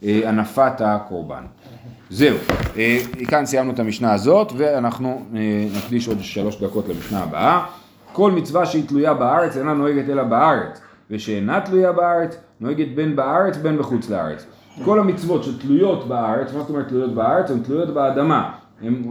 בהנפת 0.02 0.82
הקורבן. 0.82 1.44
זהו, 2.10 2.38
אה, 2.78 2.98
כאן 3.28 3.46
סיימנו 3.46 3.74
את 3.74 3.80
המשנה 3.80 4.14
הזאת 4.14 4.52
ואנחנו 4.58 5.22
אה, 5.36 5.66
נקדיש 5.78 6.08
עוד 6.08 6.18
שלוש 6.22 6.64
דקות 6.64 6.88
למשנה 6.90 7.24
הבאה. 7.24 7.66
כל 8.14 8.32
מצווה 8.32 8.66
שהיא 8.66 8.88
תלויה 8.88 9.14
בארץ 9.14 9.58
אינה 9.58 9.74
נוהגת 9.74 10.10
אלא 10.10 10.24
בארץ, 10.24 10.82
ושאינה 11.10 11.62
תלויה 11.62 11.92
בארץ 11.92 12.38
נוהגת 12.60 12.88
בין 12.96 13.16
בארץ 13.16 13.58
בין 13.58 13.78
בחוץ 13.78 14.10
לארץ. 14.10 14.46
כל 14.86 15.00
המצוות 15.00 15.44
שתלויות 15.44 16.08
בארץ, 16.08 16.54
מה 16.54 16.60
זאת 16.60 16.70
אומרת 16.70 16.88
תלויות 16.88 17.14
בארץ? 17.14 17.52
הן 17.52 17.60
תלויות 17.60 17.90
באדמה, 17.90 18.52
הן 18.82 19.04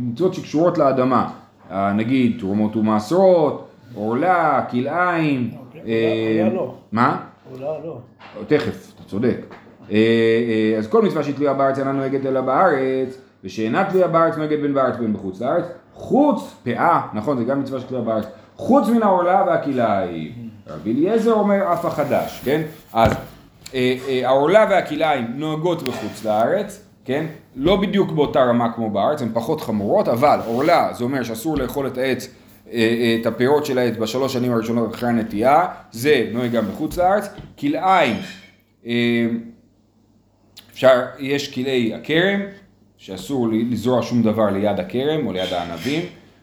מצוות 0.00 0.34
שקשורות 0.34 0.78
לאדמה, 0.78 1.30
אה, 1.70 1.92
נגיד 1.92 2.36
תרומות 2.38 2.76
ומעשרות, 2.76 3.68
עורלה, 3.94 4.64
כלאיים, 4.70 5.50
אה, 5.86 6.40
עורלה 6.42 6.54
לא. 6.54 6.74
אולי 7.52 7.64
לא. 7.84 7.98
תכף, 8.46 8.92
אתה 8.94 9.02
צודק. 9.04 9.54
אה, 9.90 9.96
אה, 9.96 10.78
אז 10.78 10.86
כל 10.86 11.02
מצווה 11.02 11.22
שהיא 11.22 11.34
תלויה 11.34 11.54
בארץ 11.54 11.78
אינה 11.78 11.92
נוהגת 11.92 12.26
אלא 12.26 12.40
בארץ, 12.40 13.18
ושאינה 13.44 13.84
תלויה 13.84 14.08
בארץ 14.08 14.36
נוהגת 14.36 14.58
בין 14.58 14.74
בארץ 14.74 14.94
ובין 14.98 15.12
בחוץ 15.12 15.40
לארץ, 15.40 15.64
חוץ, 15.94 16.54
פאה, 16.64 17.00
נכון, 17.14 17.38
זה 17.38 17.44
גם 17.44 17.60
מצווה 17.60 17.80
שתלויה 17.80 18.04
בארץ, 18.04 18.24
חוץ 18.56 18.88
מן 18.88 19.02
העורלה 19.02 19.44
והכלאיים. 19.46 20.32
רבי 20.66 20.92
אליעזר 20.92 21.32
אומר 21.32 21.72
אף 21.72 21.84
החדש, 21.84 22.40
כן? 22.44 22.62
אז 22.92 23.12
אה, 23.74 24.20
העורלה 24.24 24.66
והכלאיים 24.70 25.26
נוהגות 25.34 25.82
בחוץ 25.82 26.24
לארץ, 26.24 26.84
כן? 27.04 27.26
לא 27.56 27.76
בדיוק 27.76 28.12
באותה 28.12 28.44
רמה 28.44 28.72
כמו 28.72 28.90
בארץ, 28.90 29.22
הן 29.22 29.28
פחות 29.32 29.60
חמורות, 29.60 30.08
אבל 30.08 30.40
עורלה 30.46 30.90
זה 30.92 31.04
אומר 31.04 31.22
שאסור 31.22 31.56
לאכול 31.56 31.86
את 31.86 31.98
העץ 31.98 32.28
את 33.20 33.26
הפירות 33.26 33.66
של 33.66 33.78
העץ 33.78 33.96
בשלוש 33.96 34.32
שנים 34.32 34.52
הראשונות 34.52 34.94
אחרי 34.94 35.08
הנטיעה, 35.08 35.66
זה 35.92 36.28
נוהג 36.32 36.52
גם 36.52 36.64
בחוץ 36.68 36.96
לארץ. 36.96 37.28
כלאיים, 37.58 38.16
אפשר, 40.72 41.00
יש 41.18 41.54
כלאי 41.54 41.94
הכרם, 41.94 42.40
שאסור 42.96 43.48
לזרוע 43.52 44.02
שום 44.02 44.22
דבר 44.22 44.50
ליד 44.50 44.80
הכרם 44.80 45.26
או 45.26 45.32
ליד 45.32 45.52
הענבים, 45.52 46.02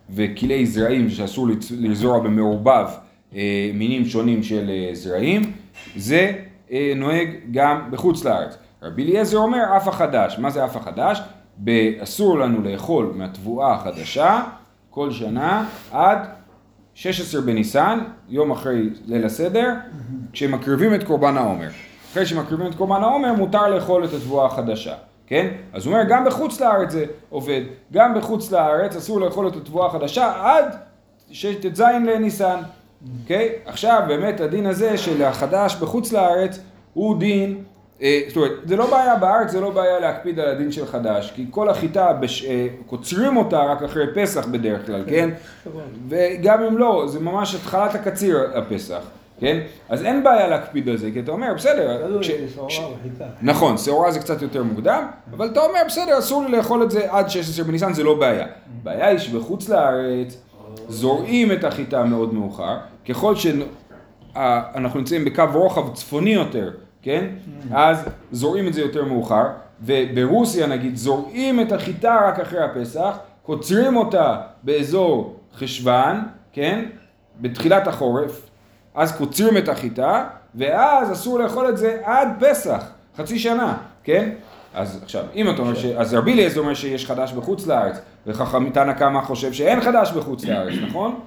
וכלאי 0.09 0.65
זרעים 0.65 1.09
שאסור 1.09 1.47
לזרוע 1.71 2.19
במעורבב 2.19 2.87
אה, 3.35 3.71
מינים 3.73 4.05
שונים 4.05 4.43
של 4.43 4.69
אה, 4.69 4.95
זרעים, 4.95 5.41
זה 5.95 6.31
אה, 6.71 6.93
נוהג 6.95 7.29
גם 7.51 7.91
בחוץ 7.91 8.25
לארץ. 8.25 8.57
רבי 8.83 9.03
אליעזר 9.03 9.37
אומר 9.37 9.63
אף 9.77 9.87
החדש, 9.87 10.39
מה 10.39 10.49
זה 10.49 10.65
אף 10.65 10.75
החדש? 10.75 11.21
אסור 12.03 12.39
לנו 12.39 12.61
לאכול 12.61 13.13
מהתבואה 13.15 13.73
החדשה 13.73 14.43
כל 14.89 15.11
שנה 15.11 15.69
עד 15.91 16.19
16 16.93 17.41
בניסן, 17.41 17.99
יום 18.29 18.51
אחרי 18.51 18.89
ליל 19.05 19.25
הסדר, 19.25 19.73
כשמקריבים 20.33 20.95
את 20.95 21.03
קורבן 21.03 21.37
העומר. 21.37 21.69
אחרי 22.11 22.25
שמקריבים 22.25 22.67
את 22.67 22.75
קורבן 22.75 23.03
העומר 23.03 23.33
מותר 23.33 23.67
לאכול 23.67 24.05
את 24.05 24.13
התבואה 24.13 24.45
החדשה, 24.45 24.93
כן? 25.27 25.47
אז 25.73 25.85
הוא 25.85 25.93
אומר 25.93 26.05
גם 26.09 26.25
בחוץ 26.25 26.61
לארץ 26.61 26.91
זה 26.91 27.05
עובד, 27.29 27.61
גם 27.93 28.13
בחוץ 28.13 28.51
לארץ 28.51 28.95
אסור 28.95 29.19
לאכול 29.19 29.47
את 29.47 29.55
התבואה 29.55 29.87
החדשה 29.87 30.33
עד 30.43 30.75
ט"ז 31.61 31.81
לניסן, 31.81 32.59
אוקיי? 33.21 33.49
עכשיו 33.65 34.01
באמת 34.07 34.39
הדין 34.39 34.65
הזה 34.65 34.97
של 34.97 35.23
החדש 35.23 35.75
בחוץ 35.75 36.11
לארץ 36.13 36.59
הוא 36.93 37.19
דין, 37.19 37.63
אה, 38.01 38.21
זאת 38.27 38.37
אומרת, 38.37 38.51
זה 38.65 38.75
לא 38.75 38.91
בעיה 38.91 39.15
בארץ, 39.15 39.51
זה 39.51 39.61
לא 39.61 39.69
בעיה 39.69 39.99
להקפיד 39.99 40.39
על 40.39 40.47
הדין 40.47 40.71
של 40.71 40.85
חדש, 40.85 41.31
כי 41.35 41.45
כל 41.49 41.69
החיטה, 41.69 42.13
בש, 42.13 42.45
אה, 42.45 42.67
קוצרים 42.85 43.37
אותה 43.37 43.63
רק 43.63 43.83
אחרי 43.83 44.05
פסח 44.15 44.45
בדרך 44.45 44.85
כלל, 44.85 45.03
כן? 45.07 45.29
וגם 46.09 46.63
אם 46.63 46.77
לא, 46.77 47.05
זה 47.07 47.19
ממש 47.19 47.55
התחלת 47.55 47.95
הקציר 47.95 48.51
הפסח, 48.55 49.01
כן? 49.39 49.60
אז 49.89 50.04
אין 50.04 50.23
בעיה 50.23 50.47
להקפיד 50.47 50.89
על 50.89 50.97
זה, 50.97 51.10
כי 51.13 51.19
אתה 51.19 51.32
אומר, 51.32 51.54
בסדר, 51.56 52.19
כש- 52.21 52.80
וחיטה. 52.99 53.25
נכון, 53.41 53.78
שעורה 53.78 54.12
זה 54.12 54.19
קצת 54.19 54.41
יותר 54.41 54.63
מוקדם, 54.63 55.04
אבל 55.34 55.47
אתה 55.47 55.60
אומר, 55.60 55.80
בסדר, 55.88 56.19
אסור 56.19 56.45
לי 56.45 56.52
לאכול 56.58 56.84
את 56.84 56.91
זה 56.91 57.12
עד 57.12 57.30
16 57.30 57.65
בניסן, 57.65 57.93
זה 57.93 58.04
לא 58.04 58.19
בעיה. 58.19 58.45
הבעיה 58.82 59.08
היא 59.08 59.17
שבחוץ 59.17 59.69
לארץ 59.69 60.38
זורעים 60.88 61.52
את 61.52 61.63
החיטה 61.63 62.04
מאוד 62.04 62.34
מאוחר, 62.34 62.78
ככל 63.10 63.34
שאנחנו 63.36 64.99
נמצאים 64.99 65.25
בקו 65.25 65.43
רוחב 65.54 65.93
צפוני 65.93 66.30
יותר, 66.34 66.71
כן? 67.02 67.25
אז 67.73 67.97
זורעים 68.32 68.67
את 68.67 68.73
זה 68.73 68.82
יותר 68.82 69.06
מאוחר, 69.06 69.43
וברוסיה 69.82 70.67
נגיד 70.67 70.95
זורעים 70.95 71.62
את 71.62 71.71
החיטה 71.71 72.19
רק 72.28 72.39
אחרי 72.39 72.63
הפסח, 72.63 73.17
קוצרים 73.43 73.97
אותה 73.97 74.36
באזור 74.63 75.36
חשוון, 75.58 76.21
כן? 76.54 76.86
בתחילת 77.41 77.88
החורף, 77.88 78.48
אז 78.99 79.17
קוצרים 79.17 79.57
את 79.57 79.69
החיטה, 79.69 80.23
ואז 80.55 81.12
אסור 81.12 81.39
לאכול 81.39 81.69
את 81.69 81.77
זה 81.77 81.97
עד 82.03 82.27
פסח, 82.39 82.83
חצי 83.17 83.39
שנה, 83.39 83.77
כן? 84.03 84.29
אז 84.73 84.99
עכשיו, 85.03 85.23
אם 85.35 85.49
אתה 85.49 85.62
אומר 85.62 85.75
ש... 85.75 85.85
אז 85.85 86.13
רבי 86.13 86.33
אליעזר 86.33 86.59
אומר 86.59 86.73
שיש 86.73 87.05
חדש 87.05 87.33
בחוץ 87.33 87.67
לארץ, 87.67 87.99
וחכם 88.27 88.69
תנא 88.69 88.93
קמא 88.93 89.21
חושב 89.21 89.53
שאין 89.53 89.81
חדש 89.81 90.12
בחוץ 90.12 90.45
לארץ, 90.45 90.73
נכון? 90.88 91.19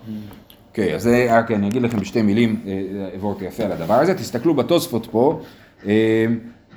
אוקיי, 0.68 0.94
אז 0.94 1.02
זה 1.02 1.26
רק 1.30 1.50
אני 1.50 1.68
אגיד 1.68 1.82
לכם 1.82 2.00
בשתי 2.00 2.22
מילים, 2.22 2.60
אה, 2.66 2.72
אעבור 3.14 3.38
יפה 3.40 3.62
על 3.62 3.72
הדבר 3.72 3.94
הזה, 3.94 4.14
תסתכלו 4.14 4.54
בתוספות 4.54 5.06
פה, 5.10 5.40
אה, 5.86 6.26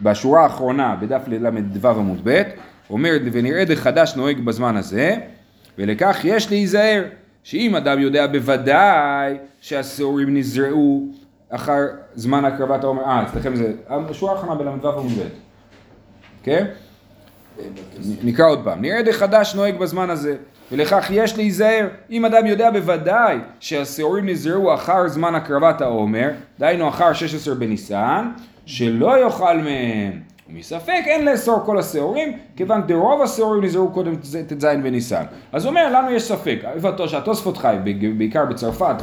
בשורה 0.01 0.43
האחרונה, 0.43 0.95
בדף 1.01 1.21
ל"ו 1.27 1.87
עמוד 1.87 2.21
ב', 2.23 2.41
אומר, 2.89 3.11
ונראה 3.31 3.65
דחדש 3.65 4.13
נוהג 4.15 4.39
בזמן 4.39 4.77
הזה, 4.77 5.15
ולכך 5.77 6.19
יש 6.23 6.49
להיזהר, 6.49 7.03
שאם 7.45 7.75
אדם 7.75 7.99
יודע 7.99 8.27
בוודאי 8.27 9.37
שהשעורים 9.61 10.37
נזרעו 10.37 11.07
אחר 11.49 11.81
זמן 12.15 12.45
הקרבת 12.45 12.83
העומר, 12.83 13.03
אה, 13.03 13.23
אצלכם 13.23 13.55
זה, 13.55 13.73
השורה 13.87 14.33
האחרונה 14.33 14.55
בל"ו 14.55 14.89
עמוד 14.89 15.11
ב', 15.11 15.27
כן? 16.43 16.65
נקרא 18.23 18.45
עוד 18.45 18.63
פעם, 18.63 18.81
נראה 18.81 19.01
דחדש 19.01 19.55
נוהג 19.55 19.77
בזמן 19.77 20.09
הזה, 20.09 20.35
ולכך 20.71 21.07
יש 21.09 21.37
להיזהר, 21.37 21.87
אם 22.11 22.25
אדם 22.25 22.45
יודע 22.45 22.71
בוודאי 22.71 23.37
שהשעורים 23.59 24.29
נזרעו 24.29 24.73
אחר 24.73 25.07
זמן 25.07 25.35
הקרבת 25.35 25.81
העומר, 25.81 26.29
דהיינו 26.59 26.89
אחר 26.89 27.13
16 27.13 27.55
בניסן, 27.55 28.31
שלא 28.65 29.19
יאכל 29.25 29.57
מהם. 29.57 30.34
ומספק 30.49 31.01
אין 31.05 31.25
לאסור 31.25 31.59
כל 31.65 31.79
השעורים, 31.79 32.37
כיוון 32.55 32.81
דרוב 32.81 33.21
השעורים 33.21 33.63
נזרעו 33.63 33.91
קודם 33.91 34.15
ט"ז 34.15 34.65
בניסן. 34.83 35.23
אז 35.51 35.65
הוא 35.65 35.69
אומר, 35.69 35.89
לנו 35.93 36.11
יש 36.11 36.23
ספק, 36.23 36.59
איפה 36.75 37.07
שהתוספות 37.07 37.57
חי, 37.57 37.75
בעיקר 38.17 38.45
בצרפת 38.45 38.95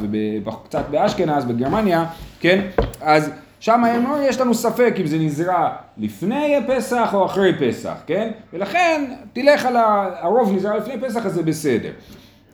וקצת 0.45 0.85
באשכנז, 0.91 1.45
בגרמניה, 1.45 2.05
כן? 2.41 2.61
אז 3.01 3.31
שם 3.61 3.85
הם 3.85 4.05
אומרים, 4.07 4.23
יש 4.29 4.41
לנו 4.41 4.55
ספק 4.55 4.95
אם 5.01 5.07
זה 5.07 5.19
נזרע 5.19 5.71
לפני 5.99 6.59
פסח 6.69 7.11
או 7.15 7.27
אחרי 7.27 7.53
פסח, 7.61 7.95
כן? 8.07 8.31
ולכן, 8.53 9.05
תלך 9.33 9.67
על. 9.67 9.77
הרוב 10.21 10.53
נזרע 10.55 10.77
לפני 10.77 10.95
פסח, 11.01 11.27
אז 11.27 11.35
זה 11.35 11.43
בסדר. 11.43 11.91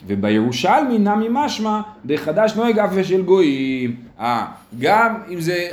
ובירושלמי 0.06 0.98
נמי 0.98 1.26
משמע, 1.30 1.80
דחדש 2.06 2.52
נוהג 2.56 2.78
אף 2.78 2.90
ושל 2.94 3.22
גויים. 3.22 3.96
אה, 4.20 4.46
גם 4.78 5.14
אם 5.30 5.40
זה 5.40 5.68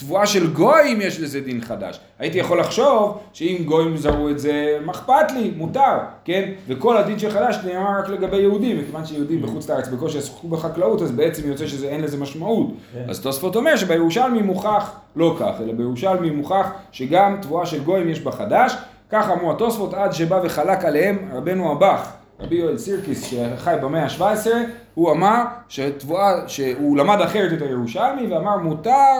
תבואה 0.00 0.26
של 0.26 0.52
גויים 0.52 1.00
יש 1.00 1.20
לזה 1.20 1.40
דין 1.40 1.60
חדש. 1.60 2.00
הייתי 2.18 2.38
יכול 2.38 2.60
לחשוב 2.60 3.18
שאם 3.32 3.62
גויים 3.64 3.96
זרעו 3.96 4.30
את 4.30 4.38
זה, 4.38 4.78
מה 4.84 4.92
אכפת 4.92 5.32
לי, 5.34 5.52
מותר, 5.56 5.98
כן? 6.24 6.50
וכל 6.68 6.96
הדין 6.96 7.18
של 7.18 7.30
חדש 7.30 7.58
נאמר 7.64 7.98
רק 7.98 8.08
לגבי 8.08 8.36
יהודים, 8.36 8.78
מכיוון 8.78 9.06
שיהודים 9.06 9.42
בחוץ 9.42 9.70
לארץ 9.70 9.88
בקושי 9.88 10.18
עסקו 10.18 10.48
בחקלאות, 10.48 11.02
אז 11.02 11.10
בעצם 11.10 11.48
יוצא 11.48 11.66
שאין 11.66 12.00
לזה 12.00 12.16
משמעות. 12.16 12.68
אז 13.08 13.20
תוספות 13.20 13.56
אומר 13.56 13.76
שבירושלמי 13.76 14.42
מוכח 14.42 14.92
לא 15.16 15.36
כך, 15.40 15.52
אלא 15.60 15.72
בירושלמי 15.72 16.30
מוכח 16.30 16.70
שגם 16.92 17.36
תבואה 17.42 17.66
של 17.66 17.84
גויים 17.84 18.08
יש 18.08 18.20
בה 18.20 18.32
חדש, 18.32 18.76
כך 19.10 19.30
אמרו 19.30 19.50
התוספות 19.50 19.94
עד 19.94 20.12
שבא 20.12 20.40
וחלק 20.44 20.84
עליהם 20.84 21.28
רבנו 21.32 21.72
הבח. 21.72 22.12
רבי 22.40 22.54
יואל 22.56 22.78
סירקיס 22.78 23.24
שחי 23.24 23.74
במאה 23.82 24.04
ה-17, 24.04 24.46
הוא 24.94 25.12
אמר 25.12 25.42
שתבואה, 25.68 26.48
שהוא 26.48 26.96
למד 26.96 27.20
אחרת 27.20 27.52
את 27.52 27.62
הירושלמי 27.62 28.26
ואמר 28.26 28.58
מותר 28.58 29.18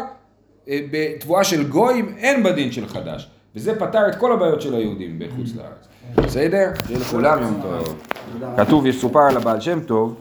בתבואה 0.69 1.45
של 1.45 1.69
גויים 1.69 2.15
אין 2.19 2.43
בדין 2.43 2.73
של 2.73 2.89
חדש. 2.89 3.31
וזה 3.57 3.79
פתר 3.79 4.09
את 4.09 4.15
כל 4.15 4.33
הבעיות 4.33 4.61
של 4.63 4.75
היהודים 4.75 5.19
בחוץ 5.19 5.51
לארץ. 5.57 5.89
בסדר? 6.27 6.71
שיהיה 6.87 7.01
לכולם 7.01 7.43
יום 7.43 7.61
טוב. 7.63 8.03
כתוב, 8.57 8.87
יש 8.87 9.01
סופר 9.01 9.21
על 9.21 9.37
הבעל 9.37 9.61
שם 9.61 9.81
טוב. 9.81 10.17